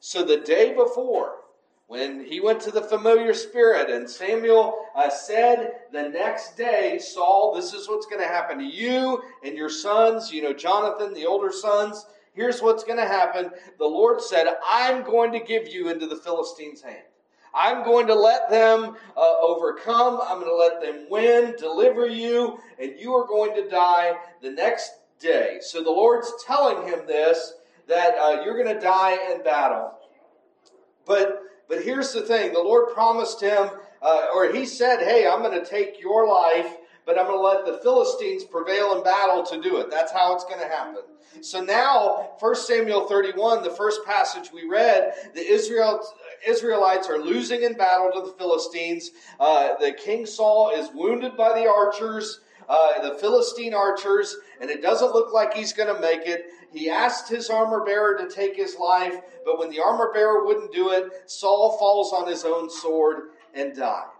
So 0.00 0.24
the 0.24 0.38
day 0.38 0.74
before, 0.74 1.36
when 1.86 2.24
he 2.24 2.40
went 2.40 2.60
to 2.62 2.70
the 2.70 2.82
familiar 2.82 3.34
spirit 3.34 3.90
and 3.90 4.08
Samuel 4.08 4.86
uh, 4.96 5.10
said 5.10 5.72
the 5.92 6.08
next 6.08 6.56
day, 6.56 6.98
Saul, 6.98 7.54
this 7.54 7.72
is 7.72 7.88
what's 7.88 8.06
going 8.06 8.22
to 8.22 8.28
happen 8.28 8.58
to 8.58 8.64
you 8.64 9.22
and 9.44 9.56
your 9.56 9.68
sons, 9.68 10.32
you 10.32 10.42
know, 10.42 10.52
Jonathan, 10.52 11.14
the 11.14 11.26
older 11.26 11.52
sons. 11.52 12.06
Here's 12.32 12.60
what's 12.60 12.84
going 12.84 12.98
to 12.98 13.06
happen. 13.06 13.50
The 13.78 13.84
Lord 13.84 14.20
said, 14.20 14.46
I'm 14.68 15.04
going 15.04 15.32
to 15.32 15.40
give 15.40 15.68
you 15.68 15.88
into 15.88 16.06
the 16.06 16.16
Philistines' 16.16 16.82
hand. 16.82 17.04
I'm 17.54 17.84
going 17.84 18.06
to 18.08 18.14
let 18.14 18.50
them 18.50 18.96
uh, 19.16 19.34
overcome. 19.40 20.20
I'm 20.22 20.40
going 20.40 20.50
to 20.50 20.56
let 20.56 20.80
them 20.80 21.06
win, 21.08 21.54
deliver 21.58 22.06
you, 22.06 22.58
and 22.80 22.98
you 22.98 23.14
are 23.14 23.26
going 23.26 23.54
to 23.54 23.68
die 23.68 24.14
the 24.42 24.50
next 24.50 24.90
day. 25.20 25.58
So 25.60 25.82
the 25.82 25.90
Lord's 25.90 26.32
telling 26.44 26.88
him 26.88 27.06
this 27.06 27.54
that 27.86 28.16
uh, 28.18 28.42
you're 28.44 28.62
going 28.62 28.74
to 28.74 28.80
die 28.80 29.18
in 29.32 29.42
battle. 29.42 29.92
But 31.06 31.42
but 31.68 31.82
here's 31.82 32.12
the 32.12 32.22
thing 32.22 32.52
the 32.52 32.60
Lord 32.60 32.92
promised 32.94 33.40
him, 33.40 33.70
uh, 34.02 34.26
or 34.34 34.52
he 34.52 34.66
said, 34.66 35.00
Hey, 35.00 35.26
I'm 35.26 35.42
going 35.42 35.58
to 35.58 35.68
take 35.68 36.00
your 36.00 36.28
life, 36.28 36.76
but 37.06 37.18
I'm 37.18 37.26
going 37.26 37.38
to 37.38 37.42
let 37.42 37.66
the 37.66 37.82
Philistines 37.82 38.44
prevail 38.44 38.96
in 38.96 39.02
battle 39.02 39.44
to 39.44 39.60
do 39.60 39.78
it. 39.78 39.90
That's 39.90 40.12
how 40.12 40.34
it's 40.34 40.44
going 40.44 40.60
to 40.60 40.68
happen. 40.68 41.02
So 41.40 41.62
now, 41.62 42.30
1 42.38 42.54
Samuel 42.56 43.08
31, 43.08 43.62
the 43.62 43.70
first 43.70 44.04
passage 44.04 44.50
we 44.52 44.68
read, 44.68 45.12
the 45.34 45.40
Israel, 45.40 46.00
Israelites 46.46 47.08
are 47.08 47.18
losing 47.18 47.62
in 47.62 47.74
battle 47.74 48.10
to 48.12 48.20
the 48.20 48.36
Philistines. 48.38 49.10
Uh, 49.40 49.74
the 49.80 49.92
king 49.92 50.26
Saul 50.26 50.70
is 50.74 50.90
wounded 50.94 51.36
by 51.36 51.58
the 51.58 51.68
archers. 51.68 52.40
Uh, 52.66 53.06
the 53.06 53.18
Philistine 53.18 53.74
archers, 53.74 54.36
and 54.58 54.70
it 54.70 54.80
doesn't 54.80 55.12
look 55.12 55.34
like 55.34 55.52
he's 55.52 55.74
going 55.74 55.94
to 55.94 56.00
make 56.00 56.26
it. 56.26 56.46
He 56.72 56.88
asked 56.88 57.28
his 57.28 57.50
armor 57.50 57.84
bearer 57.84 58.16
to 58.16 58.34
take 58.34 58.56
his 58.56 58.76
life, 58.76 59.14
but 59.44 59.58
when 59.58 59.68
the 59.70 59.80
armor 59.80 60.10
bearer 60.14 60.46
wouldn't 60.46 60.72
do 60.72 60.90
it, 60.90 61.10
Saul 61.26 61.76
falls 61.78 62.14
on 62.14 62.26
his 62.26 62.44
own 62.44 62.70
sword 62.70 63.32
and 63.52 63.76
died. 63.76 64.13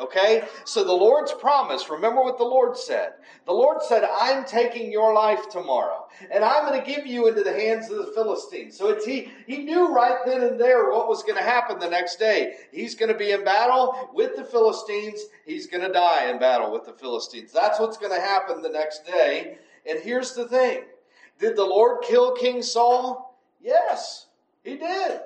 Okay? 0.00 0.44
So 0.64 0.82
the 0.82 0.92
Lord's 0.92 1.32
promise, 1.32 1.88
remember 1.88 2.22
what 2.22 2.38
the 2.38 2.44
Lord 2.44 2.76
said. 2.76 3.12
The 3.46 3.52
Lord 3.52 3.82
said, 3.82 4.04
I'm 4.20 4.44
taking 4.44 4.90
your 4.90 5.14
life 5.14 5.48
tomorrow, 5.48 6.06
and 6.30 6.44
I'm 6.44 6.66
going 6.66 6.80
to 6.80 6.86
give 6.86 7.06
you 7.06 7.28
into 7.28 7.42
the 7.42 7.52
hands 7.52 7.90
of 7.90 7.98
the 7.98 8.12
Philistines. 8.12 8.76
So 8.76 8.88
it's, 8.88 9.04
he, 9.04 9.30
he 9.46 9.58
knew 9.58 9.94
right 9.94 10.18
then 10.26 10.42
and 10.42 10.60
there 10.60 10.90
what 10.90 11.08
was 11.08 11.22
going 11.22 11.36
to 11.36 11.44
happen 11.44 11.78
the 11.78 11.88
next 11.88 12.16
day. 12.16 12.54
He's 12.72 12.94
going 12.94 13.12
to 13.12 13.18
be 13.18 13.30
in 13.30 13.44
battle 13.44 14.10
with 14.12 14.36
the 14.36 14.44
Philistines. 14.44 15.20
He's 15.46 15.66
going 15.66 15.84
to 15.86 15.92
die 15.92 16.30
in 16.30 16.38
battle 16.38 16.72
with 16.72 16.84
the 16.84 16.94
Philistines. 16.94 17.52
That's 17.52 17.78
what's 17.78 17.96
going 17.96 18.14
to 18.14 18.20
happen 18.20 18.62
the 18.62 18.68
next 18.68 19.06
day. 19.06 19.58
And 19.86 20.00
here's 20.00 20.34
the 20.34 20.48
thing 20.48 20.84
did 21.38 21.56
the 21.56 21.64
Lord 21.64 22.02
kill 22.02 22.32
King 22.32 22.62
Saul? 22.62 23.38
Yes, 23.60 24.26
he 24.62 24.76
did. 24.76 25.20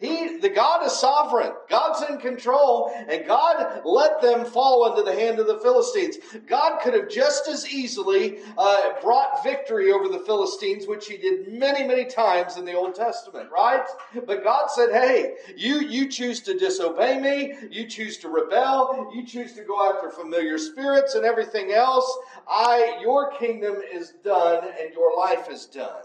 He, 0.00 0.38
the 0.38 0.48
God 0.48 0.86
is 0.86 0.98
sovereign. 0.98 1.52
God's 1.68 2.10
in 2.10 2.18
control, 2.18 2.90
and 3.06 3.26
God 3.26 3.82
let 3.84 4.22
them 4.22 4.46
fall 4.46 4.90
into 4.90 5.02
the 5.02 5.14
hand 5.14 5.38
of 5.38 5.46
the 5.46 5.58
Philistines. 5.58 6.16
God 6.46 6.80
could 6.80 6.94
have 6.94 7.10
just 7.10 7.48
as 7.48 7.70
easily 7.70 8.38
uh, 8.56 8.98
brought 9.02 9.44
victory 9.44 9.92
over 9.92 10.08
the 10.08 10.20
Philistines, 10.20 10.86
which 10.86 11.06
He 11.06 11.18
did 11.18 11.52
many, 11.52 11.86
many 11.86 12.06
times 12.06 12.56
in 12.56 12.64
the 12.64 12.72
Old 12.72 12.94
Testament, 12.94 13.50
right? 13.50 13.84
But 14.26 14.42
God 14.42 14.70
said, 14.70 14.90
"Hey, 14.90 15.34
you 15.54 15.80
you 15.80 16.08
choose 16.08 16.40
to 16.40 16.56
disobey 16.56 17.20
me. 17.20 17.68
You 17.70 17.86
choose 17.86 18.16
to 18.18 18.30
rebel. 18.30 19.12
You 19.14 19.26
choose 19.26 19.52
to 19.52 19.64
go 19.64 19.86
after 19.92 20.08
familiar 20.08 20.56
spirits 20.56 21.14
and 21.14 21.26
everything 21.26 21.72
else. 21.72 22.10
I, 22.48 22.98
your 23.02 23.32
kingdom 23.32 23.76
is 23.92 24.14
done, 24.24 24.64
and 24.80 24.94
your 24.94 25.14
life 25.14 25.50
is 25.50 25.66
done." 25.66 26.04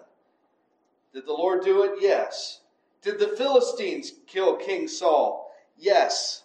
Did 1.13 1.25
the 1.25 1.31
Lord 1.31 1.63
do 1.63 1.83
it? 1.83 1.93
Yes. 2.01 2.59
Did 3.05 3.19
the 3.19 3.37
Philistines 3.37 4.13
kill 4.25 4.55
King 4.55 4.87
Saul? 4.87 5.53
Yes. 5.77 6.43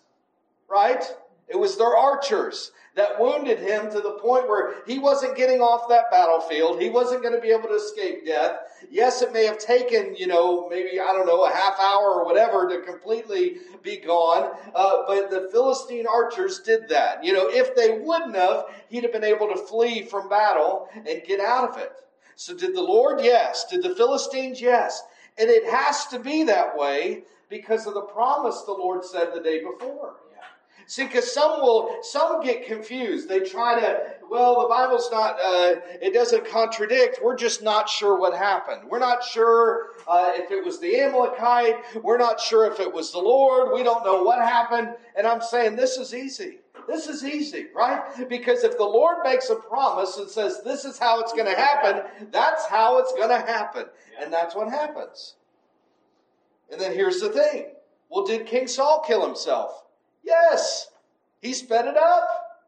Right? 0.69 1.03
It 1.49 1.59
was 1.59 1.79
their 1.79 1.97
archers 1.97 2.73
that 2.97 3.19
wounded 3.19 3.59
him 3.59 3.91
to 3.91 4.01
the 4.01 4.19
point 4.21 4.47
where 4.47 4.75
he 4.87 4.99
wasn't 4.99 5.39
getting 5.39 5.63
off 5.63 5.89
that 5.89 6.11
battlefield. 6.11 6.79
He 6.79 6.91
wasn't 6.91 7.23
going 7.23 7.35
to 7.35 7.41
be 7.41 7.51
able 7.51 7.69
to 7.69 7.77
escape 7.77 8.27
death. 8.27 8.59
Yes, 8.91 9.23
it 9.23 9.33
may 9.33 9.47
have 9.47 9.59
taken, 9.59 10.15
you 10.17 10.27
know, 10.27 10.69
maybe, 10.69 11.01
I 11.01 11.07
don't 11.15 11.27
know, 11.27 11.47
a 11.47 11.51
half 11.51 11.81
hour 11.81 12.13
or 12.13 12.27
whatever 12.27 12.69
to 12.69 12.83
completely 12.83 13.57
be 13.83 13.97
gone. 13.97 14.55
Uh, 14.75 15.05
but 15.07 15.31
the 15.31 15.49
Philistine 15.51 16.07
archers 16.07 16.61
did 16.61 16.91
that. 16.91 17.25
You 17.25 17.33
know, 17.33 17.49
if 17.49 17.75
they 17.75 18.01
wouldn't 18.01 18.37
have, 18.37 18.67
he'd 18.91 19.05
have 19.05 19.13
been 19.13 19.25
able 19.25 19.49
to 19.49 19.57
flee 19.57 20.03
from 20.03 20.29
battle 20.29 20.91
and 20.95 21.23
get 21.27 21.41
out 21.41 21.71
of 21.71 21.79
it. 21.79 21.93
So 22.37 22.55
did 22.55 22.75
the 22.75 22.83
Lord? 22.83 23.21
Yes. 23.23 23.65
Did 23.65 23.83
the 23.83 23.95
Philistines? 23.95 24.61
Yes. 24.61 25.03
And 25.39 25.49
it 25.49 25.65
has 25.71 26.07
to 26.09 26.19
be 26.19 26.45
that 26.45 26.77
way 26.77 27.23
because 27.49 27.87
of 27.87 27.95
the 27.95 28.03
promise 28.03 28.63
the 28.63 28.73
Lord 28.73 29.05
said 29.05 29.33
the 29.35 29.41
day 29.41 29.63
before. 29.63 30.15
See, 30.87 31.05
because 31.05 31.33
some 31.33 31.61
will, 31.61 31.99
some 32.03 32.43
get 32.43 32.67
confused. 32.67 33.29
They 33.29 33.39
try 33.41 33.79
to, 33.79 34.01
well, 34.29 34.63
the 34.63 34.69
Bible's 34.69 35.09
not, 35.13 35.37
uh, 35.37 35.77
it 36.03 36.13
doesn't 36.13 36.45
contradict. 36.47 37.21
We're 37.23 37.37
just 37.37 37.63
not 37.63 37.89
sure 37.89 38.19
what 38.19 38.37
happened. 38.37 38.91
We're 38.91 38.99
not 38.99 39.23
sure 39.23 39.91
uh, 40.09 40.33
if 40.35 40.51
it 40.51 40.65
was 40.65 40.81
the 40.81 41.01
Amalekite. 41.01 42.03
We're 42.03 42.19
not 42.19 42.41
sure 42.41 42.67
if 42.67 42.81
it 42.81 42.93
was 42.93 43.13
the 43.13 43.21
Lord. 43.21 43.73
We 43.73 43.85
don't 43.85 44.05
know 44.05 44.25
what 44.25 44.41
happened. 44.41 44.97
And 45.17 45.29
I'm 45.29 45.41
saying 45.41 45.77
this 45.77 45.97
is 45.97 46.13
easy. 46.13 46.59
This 46.91 47.07
is 47.07 47.25
easy, 47.25 47.69
right? 47.73 48.29
Because 48.29 48.65
if 48.65 48.77
the 48.77 48.85
Lord 48.85 49.19
makes 49.23 49.49
a 49.49 49.55
promise 49.55 50.17
and 50.17 50.29
says 50.29 50.61
this 50.65 50.85
is 50.85 50.99
how 50.99 51.21
it's 51.21 51.33
going 51.33 51.47
to 51.47 51.55
happen, 51.55 52.03
that's 52.33 52.67
how 52.67 52.99
it's 52.99 53.13
going 53.13 53.29
to 53.29 53.39
happen. 53.39 53.85
And 54.21 54.33
that's 54.33 54.57
what 54.57 54.69
happens. 54.69 55.37
And 56.69 56.81
then 56.81 56.93
here's 56.93 57.21
the 57.21 57.29
thing. 57.29 57.67
Well, 58.09 58.27
did 58.27 58.45
King 58.45 58.67
Saul 58.67 59.05
kill 59.07 59.25
himself? 59.25 59.85
Yes. 60.25 60.89
He 61.41 61.53
sped 61.53 61.87
it 61.87 61.97
up. 61.97 62.59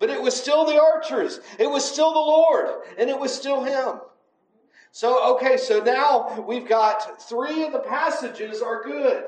But 0.00 0.10
it 0.10 0.20
was 0.20 0.34
still 0.34 0.64
the 0.64 0.80
archers. 0.80 1.38
It 1.60 1.70
was 1.70 1.84
still 1.84 2.12
the 2.12 2.18
Lord. 2.18 2.70
And 2.98 3.08
it 3.08 3.18
was 3.18 3.32
still 3.32 3.62
him. 3.62 4.00
So, 4.90 5.36
okay, 5.36 5.56
so 5.56 5.80
now 5.80 6.40
we've 6.40 6.68
got 6.68 7.22
three 7.22 7.62
of 7.62 7.70
the 7.70 7.78
passages 7.78 8.62
are 8.62 8.82
good. 8.82 9.26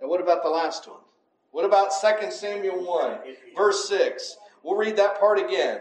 And 0.00 0.08
what 0.08 0.22
about 0.22 0.42
the 0.42 0.48
last 0.48 0.88
one? 0.88 1.00
What 1.56 1.64
about 1.64 1.90
2 2.02 2.30
Samuel 2.30 2.84
1, 2.84 3.18
verse 3.56 3.88
6? 3.88 4.36
We'll 4.62 4.76
read 4.76 4.94
that 4.96 5.18
part 5.18 5.38
again. 5.38 5.80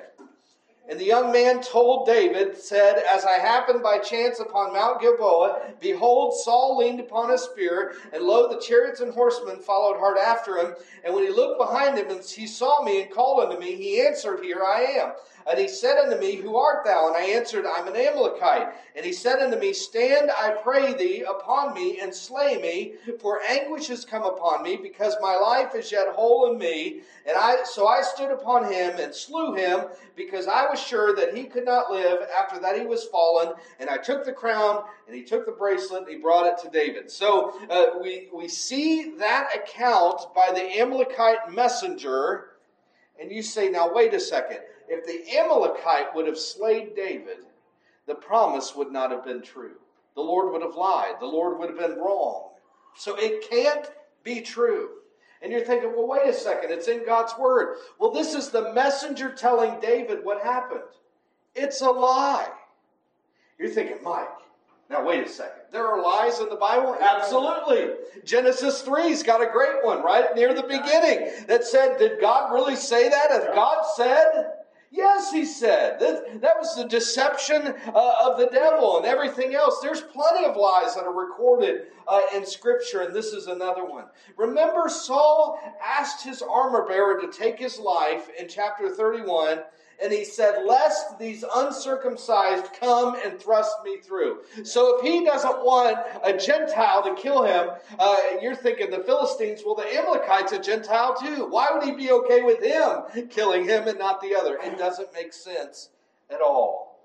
And 0.87 0.97
the 0.97 1.03
young 1.03 1.33
man 1.33 1.61
told 1.61 2.07
David, 2.07 2.57
said, 2.57 2.99
As 2.99 3.25
I 3.25 3.39
happened 3.39 3.83
by 3.83 3.97
chance 3.97 4.39
upon 4.39 4.71
Mount 4.71 5.01
Gilboa, 5.01 5.73
behold, 5.81 6.33
Saul 6.33 6.77
leaned 6.77 7.01
upon 7.01 7.29
his 7.29 7.41
spear, 7.41 7.95
and 8.13 8.23
lo, 8.23 8.47
the 8.47 8.61
chariots 8.61 9.01
and 9.01 9.13
horsemen 9.13 9.59
followed 9.59 9.97
hard 9.99 10.17
after 10.17 10.55
him. 10.59 10.75
And 11.03 11.13
when 11.13 11.25
he 11.25 11.29
looked 11.29 11.59
behind 11.59 11.97
him, 11.97 12.09
and 12.09 12.23
he 12.23 12.47
saw 12.47 12.81
me 12.81 13.01
and 13.01 13.11
called 13.11 13.43
unto 13.43 13.59
me, 13.59 13.75
he 13.75 13.99
answered, 13.99 14.45
Here 14.45 14.63
I 14.63 14.79
am. 14.79 15.11
And 15.47 15.59
he 15.59 15.67
said 15.67 15.99
unto 15.99 16.19
me, 16.19 16.35
Who 16.35 16.55
art 16.55 16.83
thou? 16.85 17.07
And 17.07 17.15
I 17.15 17.21
answered, 17.21 17.65
I'm 17.67 17.87
an 17.87 17.95
Amalekite. 17.95 18.73
And 18.95 19.05
he 19.05 19.13
said 19.13 19.39
unto 19.39 19.57
me, 19.59 19.73
Stand, 19.73 20.31
I 20.31 20.51
pray 20.63 20.95
thee, 20.95 21.21
upon 21.21 21.75
me, 21.75 21.99
and 21.99 22.13
slay 22.13 22.57
me, 22.57 22.93
for 23.19 23.41
anguish 23.47 23.87
has 23.89 24.05
come 24.05 24.23
upon 24.23 24.63
me, 24.63 24.75
because 24.75 25.15
my 25.21 25.35
life 25.35 25.75
is 25.75 25.91
yet 25.91 26.07
whole 26.15 26.51
in 26.51 26.57
me. 26.57 27.01
And 27.27 27.37
I 27.37 27.63
so 27.63 27.87
I 27.87 28.01
stood 28.01 28.31
upon 28.31 28.71
him 28.71 28.99
and 28.99 29.13
slew 29.13 29.53
him, 29.53 29.85
because 30.15 30.47
I 30.47 30.67
was 30.67 30.81
sure 30.81 31.15
that 31.15 31.37
he 31.37 31.43
could 31.43 31.65
not 31.65 31.91
live 31.91 32.27
after 32.39 32.59
that 32.61 32.79
he 32.79 32.87
was 32.87 33.03
fallen. 33.05 33.53
And 33.79 33.87
I 33.87 33.97
took 33.97 34.25
the 34.25 34.33
crown, 34.33 34.83
and 35.05 35.15
he 35.15 35.23
took 35.23 35.45
the 35.45 35.51
bracelet, 35.51 36.03
and 36.03 36.09
he 36.09 36.17
brought 36.17 36.47
it 36.47 36.57
to 36.63 36.69
David. 36.71 37.11
So 37.11 37.53
uh, 37.69 37.99
we, 38.01 38.29
we 38.33 38.47
see 38.47 39.11
that 39.19 39.49
account 39.55 40.21
by 40.33 40.51
the 40.51 40.79
Amalekite 40.79 41.53
messenger. 41.53 42.49
And 43.21 43.31
you 43.31 43.43
say, 43.43 43.69
now 43.69 43.93
wait 43.93 44.13
a 44.13 44.19
second 44.19 44.59
if 44.87 45.05
the 45.05 45.37
Amalekite 45.37 46.13
would 46.15 46.27
have 46.27 46.37
slayed 46.37 46.95
David, 46.95 47.39
the 48.07 48.15
promise 48.15 48.75
would 48.75 48.91
not 48.91 49.11
have 49.11 49.25
been 49.25 49.41
true. 49.41 49.75
The 50.15 50.21
Lord 50.21 50.51
would 50.51 50.61
have 50.61 50.75
lied. 50.75 51.15
The 51.19 51.25
Lord 51.25 51.59
would 51.59 51.69
have 51.69 51.79
been 51.79 51.97
wrong. 51.97 52.49
So 52.95 53.15
it 53.15 53.49
can't 53.49 53.89
be 54.23 54.41
true. 54.41 54.89
And 55.41 55.51
you're 55.51 55.65
thinking, 55.65 55.93
well, 55.95 56.07
wait 56.07 56.27
a 56.27 56.33
second, 56.33 56.71
it's 56.71 56.87
in 56.87 57.05
God's 57.05 57.33
Word. 57.37 57.77
Well, 57.99 58.11
this 58.11 58.33
is 58.33 58.49
the 58.49 58.73
messenger 58.73 59.31
telling 59.31 59.79
David 59.79 60.23
what 60.23 60.41
happened. 60.41 60.81
It's 61.53 61.81
a 61.81 61.89
lie. 61.89 62.49
You're 63.59 63.69
thinking, 63.69 63.97
Mike, 64.03 64.29
now 64.89 65.05
wait 65.05 65.25
a 65.25 65.29
second. 65.29 65.63
There 65.71 65.85
are 65.85 66.01
lies 66.01 66.39
in 66.39 66.49
the 66.49 66.55
Bible? 66.55 66.97
Absolutely. 66.99 67.95
Genesis 68.23 68.81
3's 68.83 69.23
got 69.23 69.41
a 69.41 69.51
great 69.51 69.83
one 69.83 70.03
right 70.03 70.33
near 70.35 70.53
the 70.53 70.63
beginning 70.63 71.31
that 71.47 71.63
said, 71.63 71.97
Did 71.97 72.21
God 72.21 72.53
really 72.53 72.75
say 72.75 73.09
that? 73.09 73.31
As 73.31 73.43
God 73.53 73.83
said, 73.95 74.53
Yes, 74.91 75.31
he 75.31 75.45
said. 75.45 75.99
That, 75.99 76.41
that 76.41 76.59
was 76.59 76.75
the 76.75 76.87
deception 76.87 77.73
uh, 77.93 78.15
of 78.23 78.37
the 78.37 78.49
devil 78.51 78.97
and 78.97 79.05
everything 79.05 79.55
else. 79.55 79.79
There's 79.81 80.01
plenty 80.01 80.45
of 80.45 80.55
lies 80.55 80.95
that 80.95 81.05
are 81.05 81.13
recorded 81.13 81.87
uh, 82.07 82.21
in 82.33 82.45
Scripture, 82.45 83.01
and 83.01 83.13
this 83.13 83.27
is 83.27 83.47
another 83.47 83.85
one. 83.85 84.05
Remember, 84.37 84.87
Saul 84.87 85.59
asked 85.83 86.23
his 86.23 86.41
armor 86.41 86.87
bearer 86.87 87.19
to 87.19 87.31
take 87.31 87.59
his 87.59 87.79
life 87.79 88.29
in 88.39 88.47
chapter 88.47 88.89
31 88.89 89.63
and 90.01 90.11
he 90.11 90.25
said, 90.25 90.65
Lest 90.65 91.17
these 91.19 91.43
uncircumcised 91.55 92.65
come 92.79 93.15
and 93.23 93.39
thrust 93.39 93.75
me 93.83 93.97
through. 93.97 94.39
So 94.63 94.97
if 94.97 95.05
he 95.05 95.23
doesn't 95.25 95.63
want 95.63 95.97
a 96.23 96.37
Gentile 96.37 97.03
to 97.03 97.21
kill 97.21 97.43
him, 97.43 97.69
uh, 97.99 98.17
you're 98.41 98.55
thinking 98.55 98.89
the 98.89 99.03
Philistines, 99.03 99.61
well, 99.65 99.75
the 99.75 99.99
Amalekite's 99.99 100.51
a 100.51 100.59
Gentile 100.59 101.15
too. 101.15 101.47
Why 101.49 101.67
would 101.73 101.83
he 101.83 101.91
be 101.91 102.11
okay 102.11 102.41
with 102.41 102.63
him 102.63 103.27
killing 103.29 103.65
him 103.65 103.87
and 103.87 103.97
not 103.99 104.21
the 104.21 104.35
other? 104.35 104.57
It 104.61 104.77
doesn't 104.77 105.13
make 105.13 105.33
sense 105.33 105.89
at 106.29 106.41
all. 106.41 106.99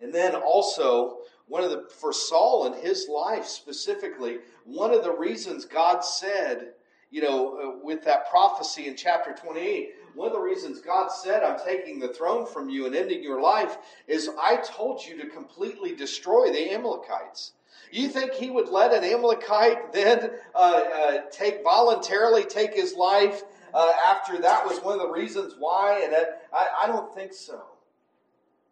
And 0.00 0.14
then 0.14 0.34
also, 0.34 1.18
one 1.48 1.62
of 1.62 1.70
the, 1.70 1.84
for 2.00 2.12
Saul 2.12 2.72
in 2.72 2.80
his 2.80 3.08
life 3.08 3.44
specifically, 3.44 4.38
one 4.64 4.92
of 4.92 5.02
the 5.02 5.12
reasons 5.12 5.64
God 5.64 6.04
said, 6.04 6.72
you 7.10 7.22
know, 7.22 7.58
uh, 7.58 7.84
with 7.84 8.04
that 8.04 8.30
prophecy 8.30 8.86
in 8.86 8.96
chapter 8.96 9.34
28, 9.34 9.90
one 10.14 10.28
of 10.28 10.32
the 10.32 10.40
reasons 10.40 10.80
God 10.80 11.08
said, 11.08 11.42
I'm 11.42 11.58
taking 11.64 11.98
the 11.98 12.08
throne 12.08 12.46
from 12.46 12.68
you 12.68 12.86
and 12.86 12.94
ending 12.94 13.22
your 13.22 13.40
life, 13.40 13.76
is 14.06 14.30
I 14.40 14.56
told 14.56 15.04
you 15.04 15.16
to 15.18 15.28
completely 15.28 15.94
destroy 15.94 16.52
the 16.52 16.72
Amalekites. 16.72 17.52
You 17.92 18.08
think 18.08 18.34
he 18.34 18.50
would 18.50 18.68
let 18.68 18.92
an 18.92 19.04
Amalekite 19.04 19.92
then 19.92 20.30
uh, 20.54 20.58
uh, 20.58 21.18
take 21.32 21.64
voluntarily 21.64 22.44
take 22.44 22.74
his 22.74 22.94
life 22.94 23.42
uh, 23.74 23.92
after 24.06 24.38
that 24.40 24.64
was 24.66 24.78
one 24.78 24.94
of 24.94 25.00
the 25.00 25.08
reasons 25.12 25.54
why? 25.58 26.02
And 26.04 26.14
I, 26.52 26.66
I 26.84 26.86
don't 26.86 27.14
think 27.14 27.32
so. 27.32 27.62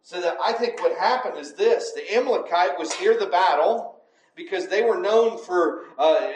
So 0.03 0.21
that 0.21 0.37
I 0.43 0.53
think 0.53 0.81
what 0.81 0.97
happened 0.97 1.39
is 1.39 1.55
this: 1.55 1.93
the 1.93 2.17
Amalekite 2.17 2.79
was 2.79 2.93
near 3.01 3.19
the 3.19 3.27
battle 3.27 4.01
because 4.35 4.69
they 4.69 4.83
were 4.83 4.99
known 4.99 5.39
for 5.39 5.85
uh, 5.99 6.31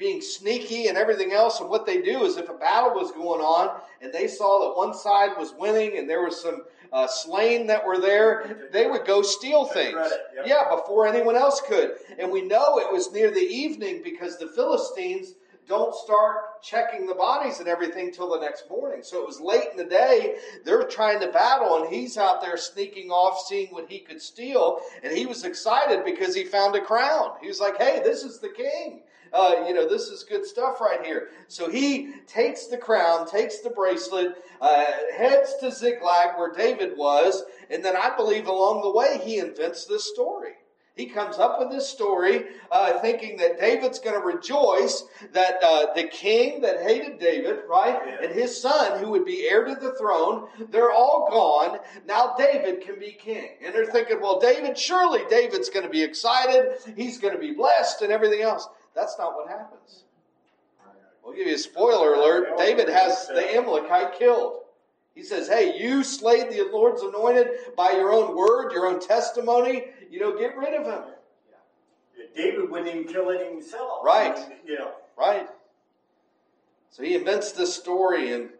being 0.00 0.20
sneaky 0.20 0.88
and 0.88 0.98
everything 0.98 1.32
else. 1.32 1.60
And 1.60 1.70
what 1.70 1.86
they 1.86 2.00
do 2.00 2.24
is, 2.24 2.36
if 2.36 2.48
a 2.48 2.54
battle 2.54 2.94
was 2.94 3.12
going 3.12 3.40
on 3.40 3.80
and 4.00 4.12
they 4.12 4.26
saw 4.26 4.66
that 4.66 4.76
one 4.76 4.94
side 4.94 5.36
was 5.38 5.54
winning 5.56 5.98
and 5.98 6.10
there 6.10 6.24
was 6.24 6.40
some 6.40 6.62
uh, 6.92 7.06
slain 7.06 7.68
that 7.68 7.86
were 7.86 8.00
there, 8.00 8.68
they 8.72 8.88
would 8.88 9.06
go 9.06 9.22
steal 9.22 9.66
things. 9.66 9.94
Yep. 10.34 10.46
Yeah, 10.46 10.64
before 10.74 11.06
anyone 11.06 11.36
else 11.36 11.60
could. 11.60 11.92
And 12.18 12.32
we 12.32 12.42
know 12.42 12.78
it 12.78 12.92
was 12.92 13.12
near 13.12 13.30
the 13.30 13.38
evening 13.38 14.00
because 14.02 14.38
the 14.38 14.48
Philistines 14.48 15.34
don't 15.68 15.94
start 15.94 16.60
checking 16.62 17.06
the 17.06 17.14
bodies 17.14 17.60
and 17.60 17.68
everything 17.68 18.10
till 18.10 18.28
the 18.28 18.40
next 18.40 18.68
morning. 18.68 19.02
So 19.04 19.22
it 19.22 19.26
was 19.26 19.40
late 19.40 19.68
in 19.70 19.76
the 19.76 19.84
day. 19.84 20.34
They're 20.64 20.82
trying 20.82 21.20
to 21.20 21.28
battle, 21.28 21.76
and 21.76 21.94
he's 21.94 22.18
out 22.18 22.40
there 22.40 22.56
sneaking 22.56 23.10
off, 23.10 23.46
seeing 23.46 23.68
what 23.68 23.88
he 23.88 24.00
could 24.00 24.20
steal. 24.20 24.80
And 25.04 25.16
he 25.16 25.26
was 25.26 25.44
excited 25.44 26.04
because 26.04 26.34
he 26.34 26.42
found 26.42 26.74
a 26.74 26.80
crown. 26.80 27.34
He 27.40 27.46
was 27.46 27.60
like, 27.60 27.78
hey, 27.78 28.00
this 28.02 28.24
is 28.24 28.40
the 28.40 28.48
king. 28.48 29.02
Uh, 29.32 29.64
you 29.66 29.74
know, 29.74 29.88
this 29.88 30.08
is 30.08 30.24
good 30.24 30.44
stuff 30.44 30.80
right 30.80 31.04
here. 31.04 31.28
So 31.48 31.70
he 31.70 32.12
takes 32.26 32.66
the 32.66 32.78
crown, 32.78 33.28
takes 33.28 33.60
the 33.60 33.70
bracelet, 33.70 34.36
uh, 34.60 34.84
heads 35.16 35.54
to 35.60 35.70
Ziklag 35.70 36.36
where 36.36 36.52
David 36.52 36.96
was, 36.96 37.42
and 37.70 37.84
then 37.84 37.96
I 37.96 38.14
believe 38.16 38.46
along 38.46 38.82
the 38.82 38.92
way 38.92 39.20
he 39.22 39.38
invents 39.38 39.86
this 39.86 40.04
story. 40.04 40.54
He 40.96 41.06
comes 41.06 41.38
up 41.38 41.58
with 41.58 41.70
this 41.70 41.88
story 41.88 42.44
uh, 42.70 42.98
thinking 42.98 43.38
that 43.38 43.58
David's 43.58 43.98
going 43.98 44.20
to 44.20 44.26
rejoice 44.26 45.04
that 45.32 45.58
uh, 45.62 45.94
the 45.94 46.04
king 46.04 46.60
that 46.60 46.82
hated 46.82 47.18
David, 47.18 47.60
right, 47.70 47.98
yeah. 48.06 48.18
and 48.22 48.34
his 48.34 48.60
son, 48.60 49.02
who 49.02 49.10
would 49.10 49.24
be 49.24 49.48
heir 49.48 49.64
to 49.64 49.74
the 49.76 49.94
throne, 49.94 50.48
they're 50.68 50.90
all 50.90 51.28
gone. 51.30 51.78
Now 52.06 52.34
David 52.36 52.82
can 52.82 52.98
be 52.98 53.12
king. 53.12 53.48
And 53.64 53.74
they're 53.74 53.86
thinking, 53.86 54.20
well, 54.20 54.40
David, 54.40 54.76
surely 54.76 55.20
David's 55.30 55.70
going 55.70 55.86
to 55.86 55.90
be 55.90 56.02
excited. 56.02 56.74
He's 56.96 57.16
going 57.16 57.34
to 57.34 57.40
be 57.40 57.52
blessed 57.52 58.02
and 58.02 58.12
everything 58.12 58.42
else. 58.42 58.68
That's 58.94 59.18
not 59.18 59.34
what 59.34 59.48
happens. 59.48 60.04
We'll 61.24 61.34
give 61.34 61.46
you 61.46 61.54
a 61.54 61.58
spoiler 61.58 62.14
alert. 62.14 62.56
David 62.58 62.88
has 62.88 63.28
the 63.28 63.54
Amalekite 63.54 64.18
killed. 64.18 64.60
He 65.14 65.22
says, 65.22 65.48
Hey, 65.48 65.78
you 65.78 66.02
slayed 66.02 66.50
the 66.50 66.68
Lord's 66.72 67.02
anointed 67.02 67.48
by 67.76 67.92
your 67.92 68.12
own 68.12 68.36
word, 68.36 68.72
your 68.72 68.86
own 68.86 69.00
testimony. 69.00 69.84
You 70.10 70.20
know, 70.20 70.38
get 70.38 70.56
rid 70.56 70.74
of 70.74 70.86
him. 70.86 71.02
David 72.34 72.70
wouldn't 72.70 72.88
even 72.88 73.04
kill 73.04 73.30
it 73.30 73.46
himself. 73.50 74.04
Right. 74.04 74.38
You 74.66 74.78
know. 74.78 74.92
Right. 75.18 75.48
So 76.90 77.02
he 77.02 77.14
invents 77.14 77.52
this 77.52 77.74
story 77.74 78.32
and 78.32 78.50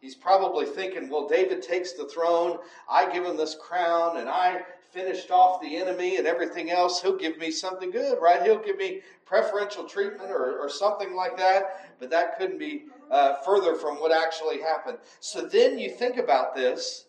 he's 0.00 0.14
probably 0.14 0.64
thinking, 0.64 1.08
well, 1.08 1.28
David 1.28 1.60
takes 1.60 1.92
the 1.92 2.06
throne, 2.06 2.58
I 2.88 3.12
give 3.12 3.24
him 3.24 3.36
this 3.36 3.56
crown, 3.60 4.18
and 4.18 4.28
I 4.28 4.62
finished 4.92 5.30
off 5.30 5.60
the 5.60 5.76
enemy 5.76 6.16
and 6.16 6.26
everything 6.26 6.70
else, 6.70 7.02
he'll 7.02 7.16
give 7.16 7.38
me 7.38 7.50
something 7.50 7.90
good, 7.90 8.18
right? 8.20 8.42
He'll 8.42 8.58
give 8.58 8.76
me 8.76 9.02
preferential 9.24 9.84
treatment 9.84 10.30
or, 10.30 10.58
or 10.58 10.68
something 10.68 11.14
like 11.14 11.36
that. 11.36 11.96
But 11.98 12.10
that 12.10 12.38
couldn't 12.38 12.58
be 12.58 12.84
uh, 13.10 13.34
further 13.44 13.74
from 13.74 13.96
what 13.96 14.12
actually 14.12 14.60
happened. 14.60 14.98
So 15.20 15.42
then 15.42 15.78
you 15.78 15.90
think 15.90 16.16
about 16.16 16.54
this. 16.54 17.06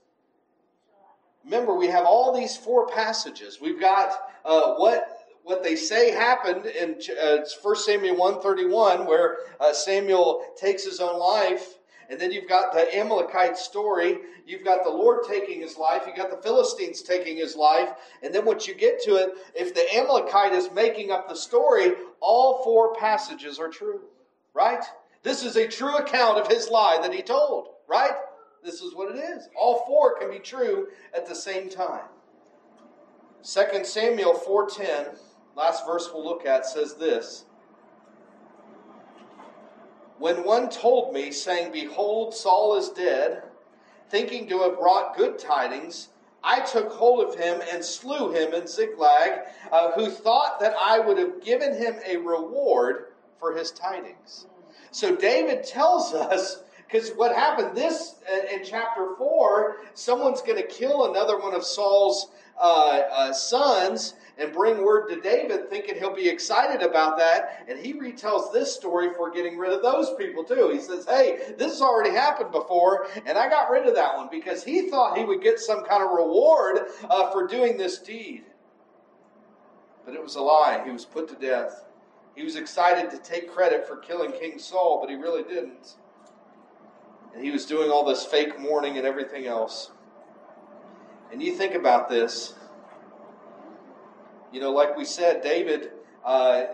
Remember, 1.44 1.76
we 1.76 1.88
have 1.88 2.06
all 2.06 2.36
these 2.36 2.58
four 2.58 2.88
passages. 2.88 3.60
We've 3.62 3.80
got 3.80 4.32
uh, 4.44 4.76
what 4.76 5.14
what 5.44 5.64
they 5.64 5.78
say 5.78 6.12
happened 6.12 6.66
in 6.66 7.00
uh, 7.24 7.38
1 7.62 7.76
Samuel 7.78 8.18
131, 8.18 9.06
where 9.06 9.38
uh, 9.62 9.72
Samuel 9.72 10.44
takes 10.58 10.84
his 10.84 11.00
own 11.00 11.18
life 11.18 11.77
and 12.10 12.20
then 12.20 12.32
you've 12.32 12.48
got 12.48 12.74
the 12.74 12.96
Amalekite 12.96 13.58
story. 13.58 14.20
You've 14.46 14.64
got 14.64 14.84
the 14.84 14.90
Lord 14.90 15.26
taking 15.28 15.62
his 15.62 15.78
life. 15.78 16.04
You've 16.08 16.16
got 16.16 16.30
the 16.30 16.42
Philistines 16.42 17.02
taking 17.02 17.38
his 17.38 17.56
life. 17.56 17.90
And 18.24 18.34
then 18.34 18.46
once 18.46 18.68
you 18.68 18.76
get 18.76 19.02
to 19.04 19.16
it, 19.16 19.32
if 19.56 19.74
the 19.74 19.94
Amalekite 19.96 20.54
is 20.54 20.70
making 20.72 21.12
up 21.12 21.28
the 21.28 21.36
story, 21.36 21.94
all 22.22 22.64
four 22.64 22.96
passages 22.96 23.60
are 23.60 23.70
true. 23.70 24.02
Right? 24.54 24.84
This 25.24 25.44
is 25.44 25.58
a 25.58 25.68
true 25.68 25.98
account 25.98 26.38
of 26.38 26.48
his 26.48 26.70
lie 26.70 27.00
that 27.02 27.14
he 27.14 27.22
told. 27.22 27.68
Right? 27.88 28.16
This 28.64 28.82
is 28.82 28.96
what 28.96 29.14
it 29.14 29.20
is. 29.20 29.50
All 29.60 29.84
four 29.86 30.18
can 30.18 30.32
be 30.32 30.40
true 30.40 30.88
at 31.14 31.28
the 31.28 31.36
same 31.36 31.70
time. 31.70 32.06
2 33.44 33.86
Samuel 33.86 34.34
4:10, 34.34 35.18
last 35.56 35.86
verse 35.86 36.10
we'll 36.14 36.26
look 36.26 36.46
at 36.46 36.66
says 36.66 36.96
this. 36.96 37.46
When 40.20 40.44
one 40.44 40.70
told 40.70 41.14
me, 41.14 41.32
saying, 41.32 41.72
Behold, 41.72 42.34
Saul 42.34 42.76
is 42.78 42.90
dead, 42.90 43.44
thinking 44.10 44.48
to 44.50 44.60
have 44.62 44.80
brought 44.80 45.16
good 45.16 45.38
tidings, 45.38 46.10
I 46.44 46.62
took 46.62 46.92
hold 46.92 47.28
of 47.28 47.36
him 47.36 47.62
and 47.72 47.84
slew 47.84 48.32
him 48.32 48.54
in 48.54 48.68
Ziklag, 48.68 49.42
uh, 49.72 49.92
who 49.92 50.10
thought 50.10 50.60
that 50.60 50.76
I 50.80 51.00
would 51.00 51.18
have 51.18 51.44
given 51.44 51.76
him 51.76 51.96
a 52.06 52.18
reward 52.18 53.08
for 53.40 53.56
his 53.56 53.72
tidings. 53.72 54.48
So 54.92 55.16
David 55.16 55.64
tells 55.66 56.14
us, 56.14 56.64
because 56.88 57.12
what 57.12 57.36
happened 57.36 57.76
this 57.76 58.16
uh, 58.32 58.56
in 58.56 58.64
chapter 58.64 59.16
4, 59.18 59.78
someone's 59.94 60.42
going 60.42 60.58
to 60.58 60.68
kill 60.68 61.12
another 61.12 61.38
one 61.38 61.54
of 61.54 61.64
Saul's 61.64 62.30
uh, 62.60 63.02
uh, 63.12 63.34
sons 63.34 64.16
and 64.40 64.54
bring 64.54 64.84
word 64.84 65.10
to 65.10 65.20
David, 65.20 65.70
thinking 65.70 65.96
he'll 65.96 66.16
be 66.16 66.30
excited 66.30 66.82
about 66.82 67.18
that. 67.18 67.66
And 67.68 67.80
he 67.80 67.94
retells 67.94 68.54
this 68.54 68.74
story 68.74 69.10
for 69.16 69.32
getting 69.32 69.58
rid 69.58 69.72
of 69.72 69.82
those 69.82 70.14
people 70.16 70.44
too. 70.44 70.70
He 70.72 70.80
says, 70.80 71.06
Hey, 71.06 71.54
this 71.58 71.74
has 71.74 71.82
already 71.82 72.12
happened 72.12 72.52
before, 72.52 73.08
and 73.26 73.38
I 73.38 73.50
got 73.50 73.72
rid 73.72 73.88
of 73.88 73.96
that 73.96 74.16
one 74.16 74.28
because 74.30 74.64
he 74.64 74.90
thought 74.90 75.18
he 75.18 75.26
would 75.26 75.42
get 75.42 75.60
some 75.60 75.84
kind 75.84 76.04
of 76.04 76.12
reward 76.12 76.88
uh, 77.10 77.32
for 77.32 77.48
doing 77.48 77.78
this 77.78 77.98
deed. 78.00 78.44
But 80.06 80.14
it 80.14 80.24
was 80.24 80.36
a 80.36 80.42
lie. 80.42 80.82
He 80.86 80.92
was 80.92 81.04
put 81.04 81.28
to 81.30 81.36
death. 81.36 81.86
He 82.36 82.44
was 82.44 82.56
excited 82.56 83.10
to 83.12 83.18
take 83.18 83.52
credit 83.52 83.88
for 83.88 83.98
killing 83.98 84.32
King 84.32 84.60
Saul, 84.60 85.00
but 85.02 85.10
he 85.10 85.16
really 85.16 85.44
didn't. 85.44 85.96
And 87.34 87.44
he 87.44 87.52
was 87.52 87.66
doing 87.66 87.90
all 87.90 88.06
this 88.06 88.24
fake 88.24 88.60
mourning 88.60 88.98
and 88.98 89.06
everything 89.06 89.48
else. 89.48 89.92
And 91.32 91.42
you 91.42 91.56
think 91.56 91.74
about 91.74 92.10
this. 92.10 92.54
You 94.52 94.62
know, 94.62 94.72
like 94.72 94.96
we 94.98 95.06
said, 95.06 95.42
David, 95.42 95.92
uh, 96.24 96.66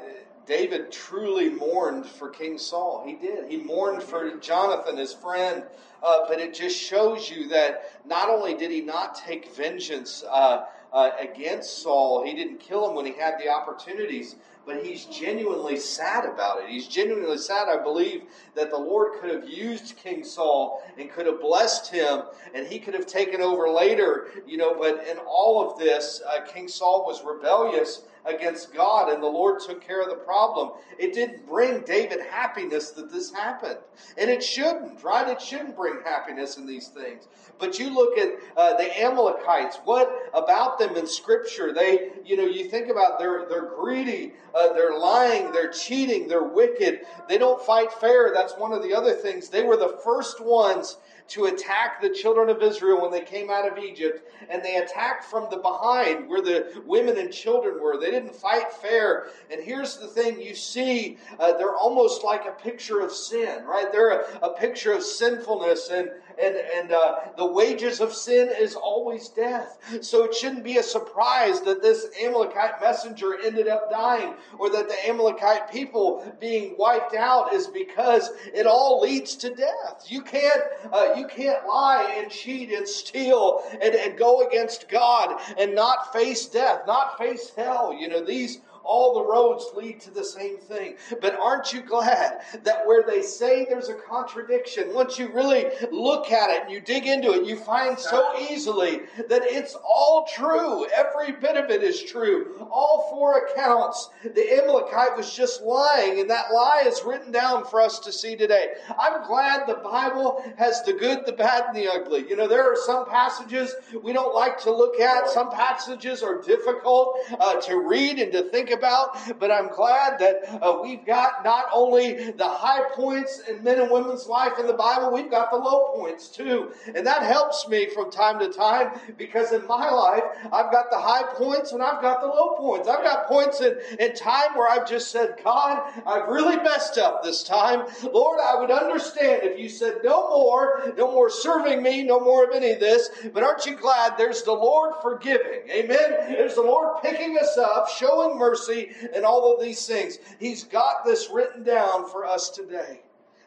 David 0.45 0.91
truly 0.91 1.49
mourned 1.49 2.05
for 2.05 2.29
King 2.29 2.57
Saul. 2.57 3.03
He 3.05 3.13
did. 3.13 3.49
He 3.49 3.57
mourned 3.57 4.03
for 4.03 4.37
Jonathan, 4.37 4.97
his 4.97 5.13
friend. 5.13 5.63
Uh, 6.03 6.27
but 6.27 6.39
it 6.39 6.53
just 6.53 6.77
shows 6.77 7.29
you 7.29 7.47
that 7.47 7.91
not 8.05 8.29
only 8.29 8.53
did 8.55 8.69
he 8.69 8.81
not 8.81 9.15
take 9.15 9.55
vengeance 9.55 10.23
uh, 10.29 10.65
uh 10.93 11.11
against 11.19 11.81
Saul, 11.81 12.23
he 12.23 12.33
didn't 12.33 12.59
kill 12.59 12.87
him 12.87 12.95
when 12.95 13.05
he 13.05 13.13
had 13.13 13.39
the 13.39 13.49
opportunities, 13.49 14.35
but 14.65 14.85
he's 14.85 15.05
genuinely 15.05 15.77
sad 15.77 16.25
about 16.25 16.61
it. 16.61 16.69
He's 16.69 16.87
genuinely 16.87 17.37
sad, 17.37 17.67
I 17.67 17.81
believe, 17.83 18.23
that 18.55 18.69
the 18.69 18.77
Lord 18.77 19.19
could 19.19 19.29
have 19.31 19.49
used 19.49 19.97
King 19.97 20.23
Saul 20.23 20.81
and 20.97 21.11
could 21.11 21.25
have 21.25 21.41
blessed 21.41 21.91
him 21.91 22.21
and 22.53 22.65
he 22.65 22.79
could 22.79 22.93
have 22.93 23.05
taken 23.05 23.41
over 23.41 23.69
later, 23.69 24.31
you 24.47 24.57
know, 24.57 24.73
but 24.73 25.05
in 25.07 25.17
all 25.27 25.69
of 25.69 25.77
this, 25.77 26.21
uh, 26.27 26.41
King 26.45 26.67
Saul 26.67 27.05
was 27.05 27.23
rebellious 27.23 28.03
against 28.25 28.73
God, 28.73 29.11
and 29.11 29.21
the 29.21 29.27
Lord 29.27 29.59
took 29.59 29.85
care 29.85 30.01
of 30.01 30.09
the 30.09 30.15
problem. 30.15 30.71
It 30.97 31.13
didn't 31.13 31.47
bring 31.47 31.81
David 31.81 32.19
happiness 32.21 32.91
that 32.91 33.11
this 33.11 33.31
happened. 33.31 33.77
And 34.17 34.29
it 34.29 34.43
shouldn't, 34.43 35.03
right? 35.03 35.27
It 35.27 35.41
shouldn't 35.41 35.75
bring 35.75 35.99
happiness 36.03 36.57
in 36.57 36.65
these 36.65 36.87
things. 36.87 37.27
But 37.59 37.79
you 37.79 37.93
look 37.93 38.17
at 38.17 38.33
uh, 38.57 38.75
the 38.77 39.01
Amalekites, 39.01 39.77
what 39.83 40.11
about 40.33 40.79
them 40.79 40.95
in 40.95 41.07
Scripture. 41.07 41.73
They, 41.73 42.11
you 42.25 42.37
know, 42.37 42.45
you 42.45 42.69
think 42.69 42.89
about 42.89 43.19
they're 43.19 43.45
they're 43.47 43.71
greedy, 43.75 44.33
uh, 44.55 44.73
they're 44.73 44.97
lying, 44.97 45.51
they're 45.51 45.71
cheating, 45.71 46.27
they're 46.27 46.43
wicked. 46.43 47.01
They 47.27 47.37
don't 47.37 47.61
fight 47.61 47.91
fair. 47.93 48.31
That's 48.33 48.53
one 48.53 48.73
of 48.73 48.83
the 48.83 48.93
other 48.93 49.13
things. 49.13 49.49
They 49.49 49.63
were 49.63 49.77
the 49.77 49.99
first 50.03 50.41
ones 50.41 50.97
to 51.29 51.45
attack 51.45 52.01
the 52.01 52.09
children 52.09 52.49
of 52.49 52.61
Israel 52.61 53.01
when 53.01 53.11
they 53.11 53.21
came 53.21 53.49
out 53.49 53.69
of 53.69 53.77
Egypt, 53.77 54.27
and 54.49 54.63
they 54.63 54.75
attacked 54.75 55.23
from 55.25 55.47
the 55.49 55.57
behind 55.57 56.27
where 56.27 56.41
the 56.41 56.81
women 56.85 57.17
and 57.17 57.31
children 57.31 57.81
were. 57.81 57.97
They 57.99 58.11
didn't 58.11 58.35
fight 58.35 58.71
fair. 58.71 59.27
And 59.51 59.61
here's 59.61 59.97
the 59.97 60.07
thing 60.07 60.41
you 60.41 60.55
see, 60.55 61.17
uh, 61.39 61.53
they're 61.57 61.75
almost 61.75 62.23
like 62.23 62.45
a 62.45 62.51
picture 62.51 62.99
of 62.99 63.11
sin, 63.11 63.63
right? 63.65 63.91
They're 63.91 64.21
a, 64.21 64.39
a 64.41 64.53
picture 64.53 64.93
of 64.93 65.03
sinfulness, 65.03 65.89
and, 65.89 66.09
and, 66.41 66.55
and 66.55 66.91
uh, 66.91 67.15
the 67.37 67.45
wages 67.45 67.99
of 67.99 68.13
sin 68.13 68.49
is 68.59 68.75
always 68.75 69.29
death. 69.29 69.77
So 70.01 70.23
it 70.23 70.35
shouldn't 70.35 70.63
be 70.63 70.77
a 70.77 70.83
surprise 70.83 71.61
that 71.61 71.81
this 71.81 72.07
Amalekite 72.21 72.81
messenger 72.81 73.37
ended 73.43 73.67
up 73.67 73.89
dying, 73.89 74.35
or 74.59 74.69
that 74.69 74.87
the 74.87 75.09
Amalekite 75.09 75.71
people 75.71 76.35
being 76.39 76.75
wiped 76.77 77.15
out 77.15 77.53
is 77.53 77.67
because 77.67 78.31
it 78.53 78.65
all 78.65 79.01
leads 79.01 79.35
to 79.37 79.53
death. 79.53 80.05
You 80.07 80.21
can't, 80.21 80.61
uh, 80.91 81.13
you 81.15 81.27
can't 81.27 81.65
lie 81.67 82.15
and 82.17 82.31
cheat 82.31 82.71
and 82.71 82.87
steal 82.87 83.63
and, 83.81 83.95
and 83.95 84.17
go 84.17 84.47
against 84.47 84.89
God 84.89 85.39
and 85.57 85.75
not 85.75 86.13
face 86.13 86.45
death, 86.45 86.81
not 86.87 87.17
face 87.17 87.51
hell. 87.55 87.93
You 87.93 88.07
know, 88.09 88.23
these 88.23 88.59
all 88.83 89.13
the 89.13 89.23
roads 89.23 89.65
lead 89.75 89.99
to 90.01 90.11
the 90.11 90.23
same 90.23 90.57
thing. 90.57 90.95
But 91.21 91.37
aren't 91.39 91.73
you 91.73 91.81
glad 91.81 92.41
that 92.63 92.85
where 92.85 93.03
they 93.03 93.21
say 93.21 93.65
there's 93.65 93.89
a 93.89 93.95
contradiction, 93.95 94.93
once 94.93 95.17
you 95.17 95.31
really 95.33 95.67
look 95.91 96.31
at 96.31 96.49
it 96.49 96.63
and 96.63 96.71
you 96.71 96.81
dig 96.81 97.07
into 97.07 97.31
it, 97.33 97.45
you 97.45 97.57
find 97.57 97.97
so 97.97 98.33
easily 98.49 99.01
that 99.29 99.43
it's 99.43 99.75
all 99.75 100.27
true. 100.33 100.85
Every 100.95 101.31
bit 101.33 101.57
of 101.57 101.69
it 101.69 101.83
is 101.83 102.03
true. 102.03 102.67
All 102.71 103.07
four 103.09 103.45
accounts. 103.45 104.09
The 104.23 104.61
Amalekite 104.61 105.15
was 105.15 105.33
just 105.33 105.61
lying, 105.61 106.19
and 106.19 106.29
that 106.29 106.51
lie 106.53 106.83
is 106.85 107.03
written 107.05 107.31
down 107.31 107.65
for 107.65 107.81
us 107.81 107.99
to 107.99 108.11
see 108.11 108.35
today. 108.35 108.73
I'm 108.99 109.25
glad 109.25 109.67
the 109.67 109.75
Bible 109.75 110.43
has 110.57 110.83
the 110.83 110.93
good, 110.93 111.25
the 111.25 111.33
bad, 111.33 111.65
and 111.67 111.75
the 111.75 111.87
ugly. 111.87 112.27
You 112.27 112.35
know, 112.35 112.47
there 112.47 112.63
are 112.63 112.75
some 112.75 113.05
passages 113.05 113.75
we 114.01 114.13
don't 114.13 114.33
like 114.33 114.59
to 114.61 114.71
look 114.71 114.99
at, 114.99 115.29
some 115.29 115.51
passages 115.51 116.23
are 116.23 116.41
difficult 116.41 117.17
uh, 117.39 117.59
to 117.61 117.77
read 117.77 118.19
and 118.19 118.31
to 118.31 118.43
think 118.49 118.71
about, 118.73 119.39
but 119.39 119.51
I'm 119.51 119.69
glad 119.69 120.19
that 120.19 120.61
uh, 120.61 120.79
we've 120.81 121.05
got 121.05 121.43
not 121.43 121.65
only 121.73 122.31
the 122.31 122.47
high 122.47 122.89
points 122.93 123.41
in 123.47 123.63
men 123.63 123.79
and 123.79 123.91
women's 123.91 124.27
life 124.27 124.53
in 124.59 124.67
the 124.67 124.73
Bible, 124.73 125.11
we've 125.11 125.31
got 125.31 125.51
the 125.51 125.57
low 125.57 125.93
points 125.95 126.29
too. 126.29 126.71
And 126.93 127.05
that 127.05 127.23
helps 127.23 127.67
me 127.67 127.89
from 127.93 128.11
time 128.11 128.39
to 128.39 128.49
time 128.49 128.91
because 129.17 129.51
in 129.51 129.65
my 129.67 129.89
life, 129.89 130.23
I've 130.51 130.71
got 130.71 130.89
the 130.91 130.99
high 130.99 131.23
points 131.33 131.71
and 131.71 131.81
I've 131.81 132.01
got 132.01 132.21
the 132.21 132.27
low 132.27 132.55
points. 132.57 132.87
I've 132.87 133.03
got 133.03 133.27
points 133.27 133.61
in, 133.61 133.77
in 133.99 134.15
time 134.15 134.55
where 134.55 134.69
I've 134.69 134.87
just 134.87 135.11
said, 135.11 135.35
God, 135.43 135.81
I've 136.05 136.27
really 136.29 136.57
messed 136.57 136.97
up 136.97 137.23
this 137.23 137.43
time. 137.43 137.85
Lord, 138.11 138.39
I 138.43 138.59
would 138.59 138.71
understand 138.71 139.41
if 139.43 139.59
you 139.59 139.69
said 139.69 139.97
no 140.03 140.29
more, 140.29 140.93
no 140.97 141.11
more 141.11 141.29
serving 141.29 141.81
me, 141.83 142.03
no 142.03 142.19
more 142.19 142.43
of 142.45 142.51
any 142.55 142.71
of 142.71 142.79
this. 142.79 143.09
But 143.33 143.43
aren't 143.43 143.65
you 143.65 143.75
glad 143.75 144.17
there's 144.17 144.43
the 144.43 144.53
Lord 144.53 144.93
forgiving? 145.01 145.69
Amen. 145.69 146.11
There's 146.29 146.55
the 146.55 146.61
Lord 146.61 147.01
picking 147.01 147.37
us 147.37 147.57
up, 147.57 147.89
showing 147.89 148.37
mercy 148.37 148.62
mercy, 148.67 148.91
and 149.13 149.25
all 149.25 149.53
of 149.53 149.61
these 149.61 149.85
things. 149.85 150.19
He's 150.39 150.63
got 150.63 151.05
this 151.05 151.29
written 151.31 151.63
down 151.63 152.09
for 152.09 152.25
us 152.25 152.49
today. 152.49 153.01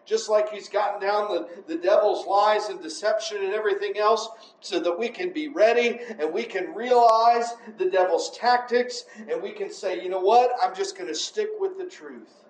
Just 0.04 0.28
like 0.28 0.50
he's 0.50 0.68
gotten 0.68 1.00
down 1.00 1.28
the, 1.28 1.48
the 1.66 1.80
devil's 1.80 2.26
lies 2.26 2.68
and 2.68 2.80
deception 2.80 3.38
and 3.42 3.52
everything 3.52 3.98
else, 3.98 4.28
so 4.60 4.78
that 4.78 4.96
we 4.96 5.08
can 5.08 5.32
be 5.32 5.48
ready 5.48 5.98
and 6.20 6.32
we 6.32 6.44
can 6.44 6.72
realize 6.74 7.54
the 7.76 7.90
devil's 7.90 8.36
tactics 8.36 9.04
and 9.28 9.42
we 9.42 9.50
can 9.50 9.70
say, 9.70 10.00
you 10.00 10.08
know 10.08 10.20
what, 10.20 10.52
I'm 10.62 10.74
just 10.76 10.96
going 10.96 11.08
to 11.08 11.14
stick 11.14 11.48
with 11.58 11.76
the 11.76 11.86
truth. 11.86 12.44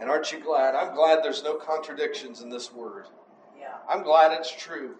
And 0.00 0.10
aren't 0.10 0.32
you 0.32 0.40
glad? 0.40 0.74
I'm 0.74 0.96
glad 0.96 1.22
there's 1.22 1.44
no 1.44 1.54
contradictions 1.54 2.40
in 2.40 2.50
this 2.50 2.72
word. 2.72 3.06
Yeah. 3.56 3.76
I'm 3.88 4.02
glad 4.02 4.32
it's 4.32 4.50
true. 4.50 4.96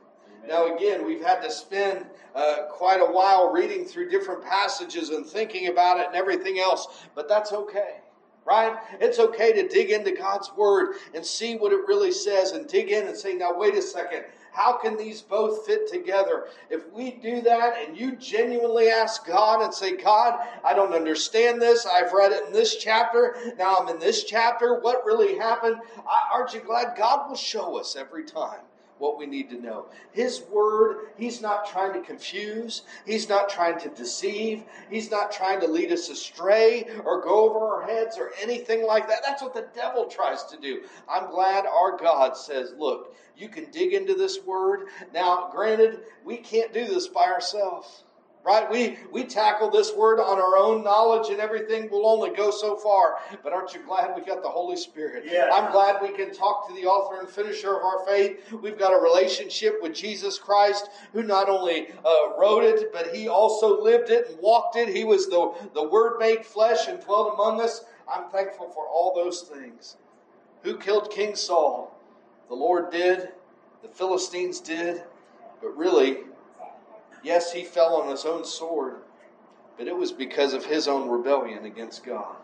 Now, 0.47 0.77
again, 0.77 1.05
we've 1.05 1.25
had 1.25 1.41
to 1.43 1.51
spend 1.51 2.07
uh, 2.35 2.65
quite 2.71 3.01
a 3.01 3.13
while 3.13 3.53
reading 3.53 3.85
through 3.85 4.09
different 4.09 4.43
passages 4.43 5.11
and 5.11 5.27
thinking 5.27 5.69
about 5.69 6.01
it 6.01 6.07
and 6.07 6.17
everything 6.17 6.59
else, 6.59 7.05
but 7.15 7.29
that's 7.29 7.53
okay, 7.53 7.97
right? 8.45 8.77
It's 9.01 9.19
okay 9.19 9.53
to 9.53 9.69
dig 9.69 9.91
into 9.91 10.13
God's 10.13 10.51
Word 10.57 10.97
and 11.15 11.25
see 11.25 11.57
what 11.57 11.73
it 11.73 11.87
really 11.87 12.13
says 12.13 12.53
and 12.53 12.67
dig 12.67 12.91
in 12.91 13.07
and 13.07 13.17
say, 13.17 13.35
now, 13.35 13.57
wait 13.57 13.75
a 13.75 13.83
second. 13.83 14.25
How 14.53 14.75
can 14.77 14.99
these 14.99 15.23
both 15.23 15.67
fit 15.67 15.91
together? 15.91 16.49
If 16.69 16.87
we 16.93 17.13
do 17.13 17.41
that 17.41 17.75
and 17.79 17.97
you 17.97 18.17
genuinely 18.17 18.89
ask 18.89 19.27
God 19.27 19.63
and 19.63 19.73
say, 19.73 19.97
God, 19.97 20.39
I 20.63 20.75
don't 20.75 20.93
understand 20.93 21.61
this. 21.61 21.87
I've 21.87 22.13
read 22.13 22.33
it 22.33 22.47
in 22.47 22.53
this 22.53 22.77
chapter. 22.77 23.55
Now 23.59 23.79
I'm 23.79 23.89
in 23.89 23.99
this 23.99 24.25
chapter. 24.25 24.79
What 24.81 25.07
really 25.07 25.39
happened? 25.39 25.77
Aren't 26.31 26.53
you 26.53 26.61
glad 26.61 26.99
God 26.99 27.31
will 27.31 27.37
show 27.37 27.79
us 27.79 27.97
every 27.97 28.25
time? 28.25 28.61
What 29.03 29.19
we 29.19 29.27
need 29.27 29.51
to 29.51 29.61
know. 29.61 29.87
His 30.13 30.43
word, 30.51 31.09
He's 31.19 31.43
not 31.43 31.69
trying 31.69 31.93
to 31.93 32.01
confuse, 32.01 32.83
He's 33.05 33.29
not 33.29 33.49
trying 33.49 33.81
to 33.81 33.89
deceive, 33.89 34.63
He's 34.89 35.11
not 35.11 35.33
trying 35.33 35.61
to 35.61 35.67
lead 35.67 35.91
us 35.91 36.09
astray 36.09 36.87
or 37.05 37.21
go 37.21 37.51
over 37.51 37.59
our 37.59 37.83
heads 37.83 38.17
or 38.17 38.31
anything 38.41 38.87
like 38.87 39.09
that. 39.09 39.23
That's 39.27 39.43
what 39.43 39.55
the 39.55 39.67
devil 39.75 40.07
tries 40.07 40.45
to 40.45 40.57
do. 40.57 40.83
I'm 41.11 41.31
glad 41.33 41.67
our 41.67 41.99
God 41.99 42.37
says, 42.37 42.75
look, 42.79 43.17
you 43.37 43.49
can 43.49 43.71
dig 43.73 43.93
into 43.93 44.15
this 44.15 44.39
word. 44.45 44.87
Now, 45.13 45.51
granted, 45.53 46.03
we 46.25 46.37
can't 46.37 46.73
do 46.73 46.87
this 46.87 47.09
by 47.09 47.25
ourselves 47.25 48.05
right? 48.45 48.69
We, 48.71 48.99
we 49.13 49.25
tackle 49.25 49.71
this 49.71 49.93
word 49.95 50.19
on 50.19 50.39
our 50.39 50.57
own 50.57 50.83
knowledge 50.83 51.31
and 51.31 51.41
everything 51.41 51.89
will 51.91 52.07
only 52.07 52.35
go 52.35 52.51
so 52.51 52.77
far. 52.77 53.17
But 53.43 53.53
aren't 53.53 53.75
you 53.75 53.81
glad 53.87 54.15
we 54.17 54.23
got 54.23 54.43
the 54.43 54.49
Holy 54.49 54.77
Spirit? 54.77 55.25
Yeah. 55.31 55.51
I'm 55.53 55.71
glad 55.71 56.03
we 56.03 56.11
can 56.11 56.35
talk 56.35 56.69
to 56.69 56.75
the 56.75 56.85
author 56.87 57.21
and 57.21 57.29
finisher 57.29 57.77
of 57.77 57.83
our 57.83 58.05
faith. 58.05 58.53
We've 58.61 58.79
got 58.79 58.93
a 58.93 59.01
relationship 59.01 59.79
with 59.81 59.95
Jesus 59.95 60.39
Christ 60.39 60.89
who 61.13 61.23
not 61.23 61.49
only 61.49 61.89
uh, 62.05 62.37
wrote 62.39 62.65
it, 62.65 62.93
but 62.93 63.15
he 63.15 63.29
also 63.29 63.81
lived 63.81 64.11
it 64.11 64.29
and 64.29 64.39
walked 64.41 64.77
it. 64.77 64.89
He 64.89 65.05
was 65.05 65.29
the, 65.29 65.53
the 65.75 65.89
word 65.89 66.19
made 66.19 66.45
flesh 66.45 66.89
and 66.89 67.01
dwelt 67.01 67.35
among 67.35 67.61
us. 67.61 67.85
I'm 68.13 68.29
thankful 68.31 68.69
for 68.71 68.87
all 68.89 69.13
those 69.15 69.43
things. 69.43 69.97
Who 70.63 70.77
killed 70.77 71.11
King 71.11 71.37
Saul? 71.37 71.97
The 72.49 72.55
Lord 72.55 72.91
did. 72.91 73.29
The 73.83 73.89
Philistines 73.89 74.61
did. 74.61 75.03
But 75.61 75.77
really, 75.77 76.19
Yes, 77.23 77.53
he 77.53 77.65
fell 77.65 77.97
on 77.97 78.09
his 78.09 78.25
own 78.25 78.45
sword, 78.45 78.97
but 79.79 79.87
it 79.87 79.97
was 79.97 80.13
because 80.13 80.55
of 80.55 80.65
his 80.65 80.89
own 80.89 81.09
rebellion 81.09 81.65
against 81.65 82.05
God. 82.05 82.37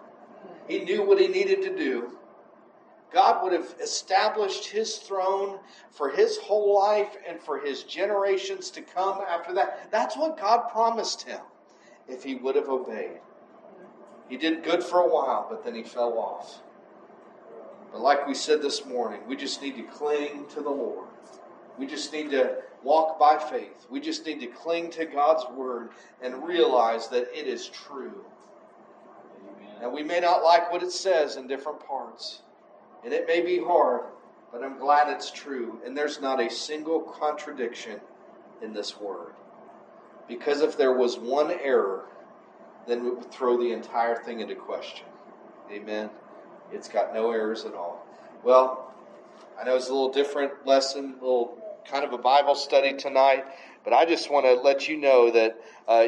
He 0.69 0.81
knew 0.81 1.05
what 1.05 1.21
he 1.21 1.29
needed 1.29 1.63
to 1.63 1.77
do. 1.77 2.13
God 3.13 3.43
would 3.43 3.53
have 3.53 3.75
established 3.83 4.67
his 4.67 4.99
throne 4.99 5.59
for 5.91 6.11
his 6.11 6.37
whole 6.39 6.79
life 6.79 7.17
and 7.27 7.41
for 7.41 7.59
his 7.59 7.83
generations 7.85 8.71
to 8.73 8.83
come 8.83 9.23
after 9.27 9.55
that. 9.55 9.91
That's 9.91 10.17
what 10.17 10.39
God 10.39 10.69
promised 10.71 11.23
him 11.23 11.41
if 12.07 12.23
he 12.23 12.35
would 12.35 12.55
have 12.55 12.69
obeyed. 12.69 13.21
He 14.29 14.37
did 14.37 14.63
good 14.63 14.85
for 14.85 15.01
a 15.01 15.09
while, 15.09 15.47
but 15.49 15.65
then 15.65 15.75
he 15.75 15.83
fell 15.83 16.19
off. 16.19 16.61
But 17.91 18.03
like 18.03 18.27
we 18.27 18.35
said 18.35 18.61
this 18.61 18.85
morning, 18.85 19.21
we 19.27 19.37
just 19.37 19.63
need 19.63 19.77
to 19.77 19.83
cling 19.85 20.45
to 20.51 20.61
the 20.61 20.71
Lord. 20.71 21.08
We 21.79 21.87
just 21.87 22.13
need 22.13 22.31
to 22.33 22.57
walk 22.83 23.19
by 23.19 23.39
faith. 23.39 23.87
We 23.91 24.01
just 24.01 24.27
need 24.27 24.41
to 24.41 24.47
cling 24.47 24.91
to 24.91 25.05
God's 25.05 25.45
word 25.55 25.91
and 26.23 26.47
realize 26.47 27.09
that 27.09 27.29
it 27.33 27.47
is 27.47 27.69
true. 27.69 28.25
Amen. 29.41 29.75
Now, 29.83 29.91
we 29.91 30.03
may 30.03 30.21
not 30.21 30.43
like 30.43 30.73
what 30.73 30.83
it 30.83 30.93
says 30.93 31.37
in 31.37 31.47
different 31.47 31.85
parts, 31.87 32.43
and 33.05 33.13
it 33.13 33.27
may 33.27 33.41
be 33.41 33.59
hard, 33.59 34.03
but 34.53 34.63
I'm 34.63 34.79
glad 34.79 35.09
it's 35.09 35.31
true. 35.31 35.81
And 35.85 35.97
there's 35.97 36.21
not 36.21 36.41
a 36.41 36.51
single 36.51 37.01
contradiction 37.01 38.01
in 38.63 38.73
this 38.73 38.99
word. 38.99 39.33
Because 40.27 40.61
if 40.61 40.77
there 40.77 40.93
was 40.93 41.19
one 41.19 41.51
error, 41.51 42.07
then 42.87 43.05
we 43.05 43.11
would 43.11 43.31
throw 43.31 43.57
the 43.57 43.73
entire 43.73 44.17
thing 44.23 44.41
into 44.41 44.55
question. 44.55 45.07
Amen. 45.71 46.11
It's 46.73 46.89
got 46.89 47.15
no 47.15 47.31
errors 47.31 47.65
at 47.65 47.75
all. 47.75 48.05
Well, 48.43 48.95
I 49.61 49.65
know 49.65 49.77
it's 49.77 49.89
a 49.89 49.93
little 49.93 50.13
different 50.13 50.67
lesson, 50.67 51.17
a 51.21 51.25
little 51.25 51.59
kind 51.85 52.05
of 52.05 52.13
a 52.13 52.19
Bible 52.19 52.55
study 52.55 52.95
tonight, 52.95 53.45
but 53.85 53.93
I 53.93 54.05
just 54.05 54.31
want 54.31 54.47
to 54.47 54.55
let 54.55 54.89
you 54.89 54.97
know 54.97 55.31
that. 55.31 55.59
Uh, 55.87 56.07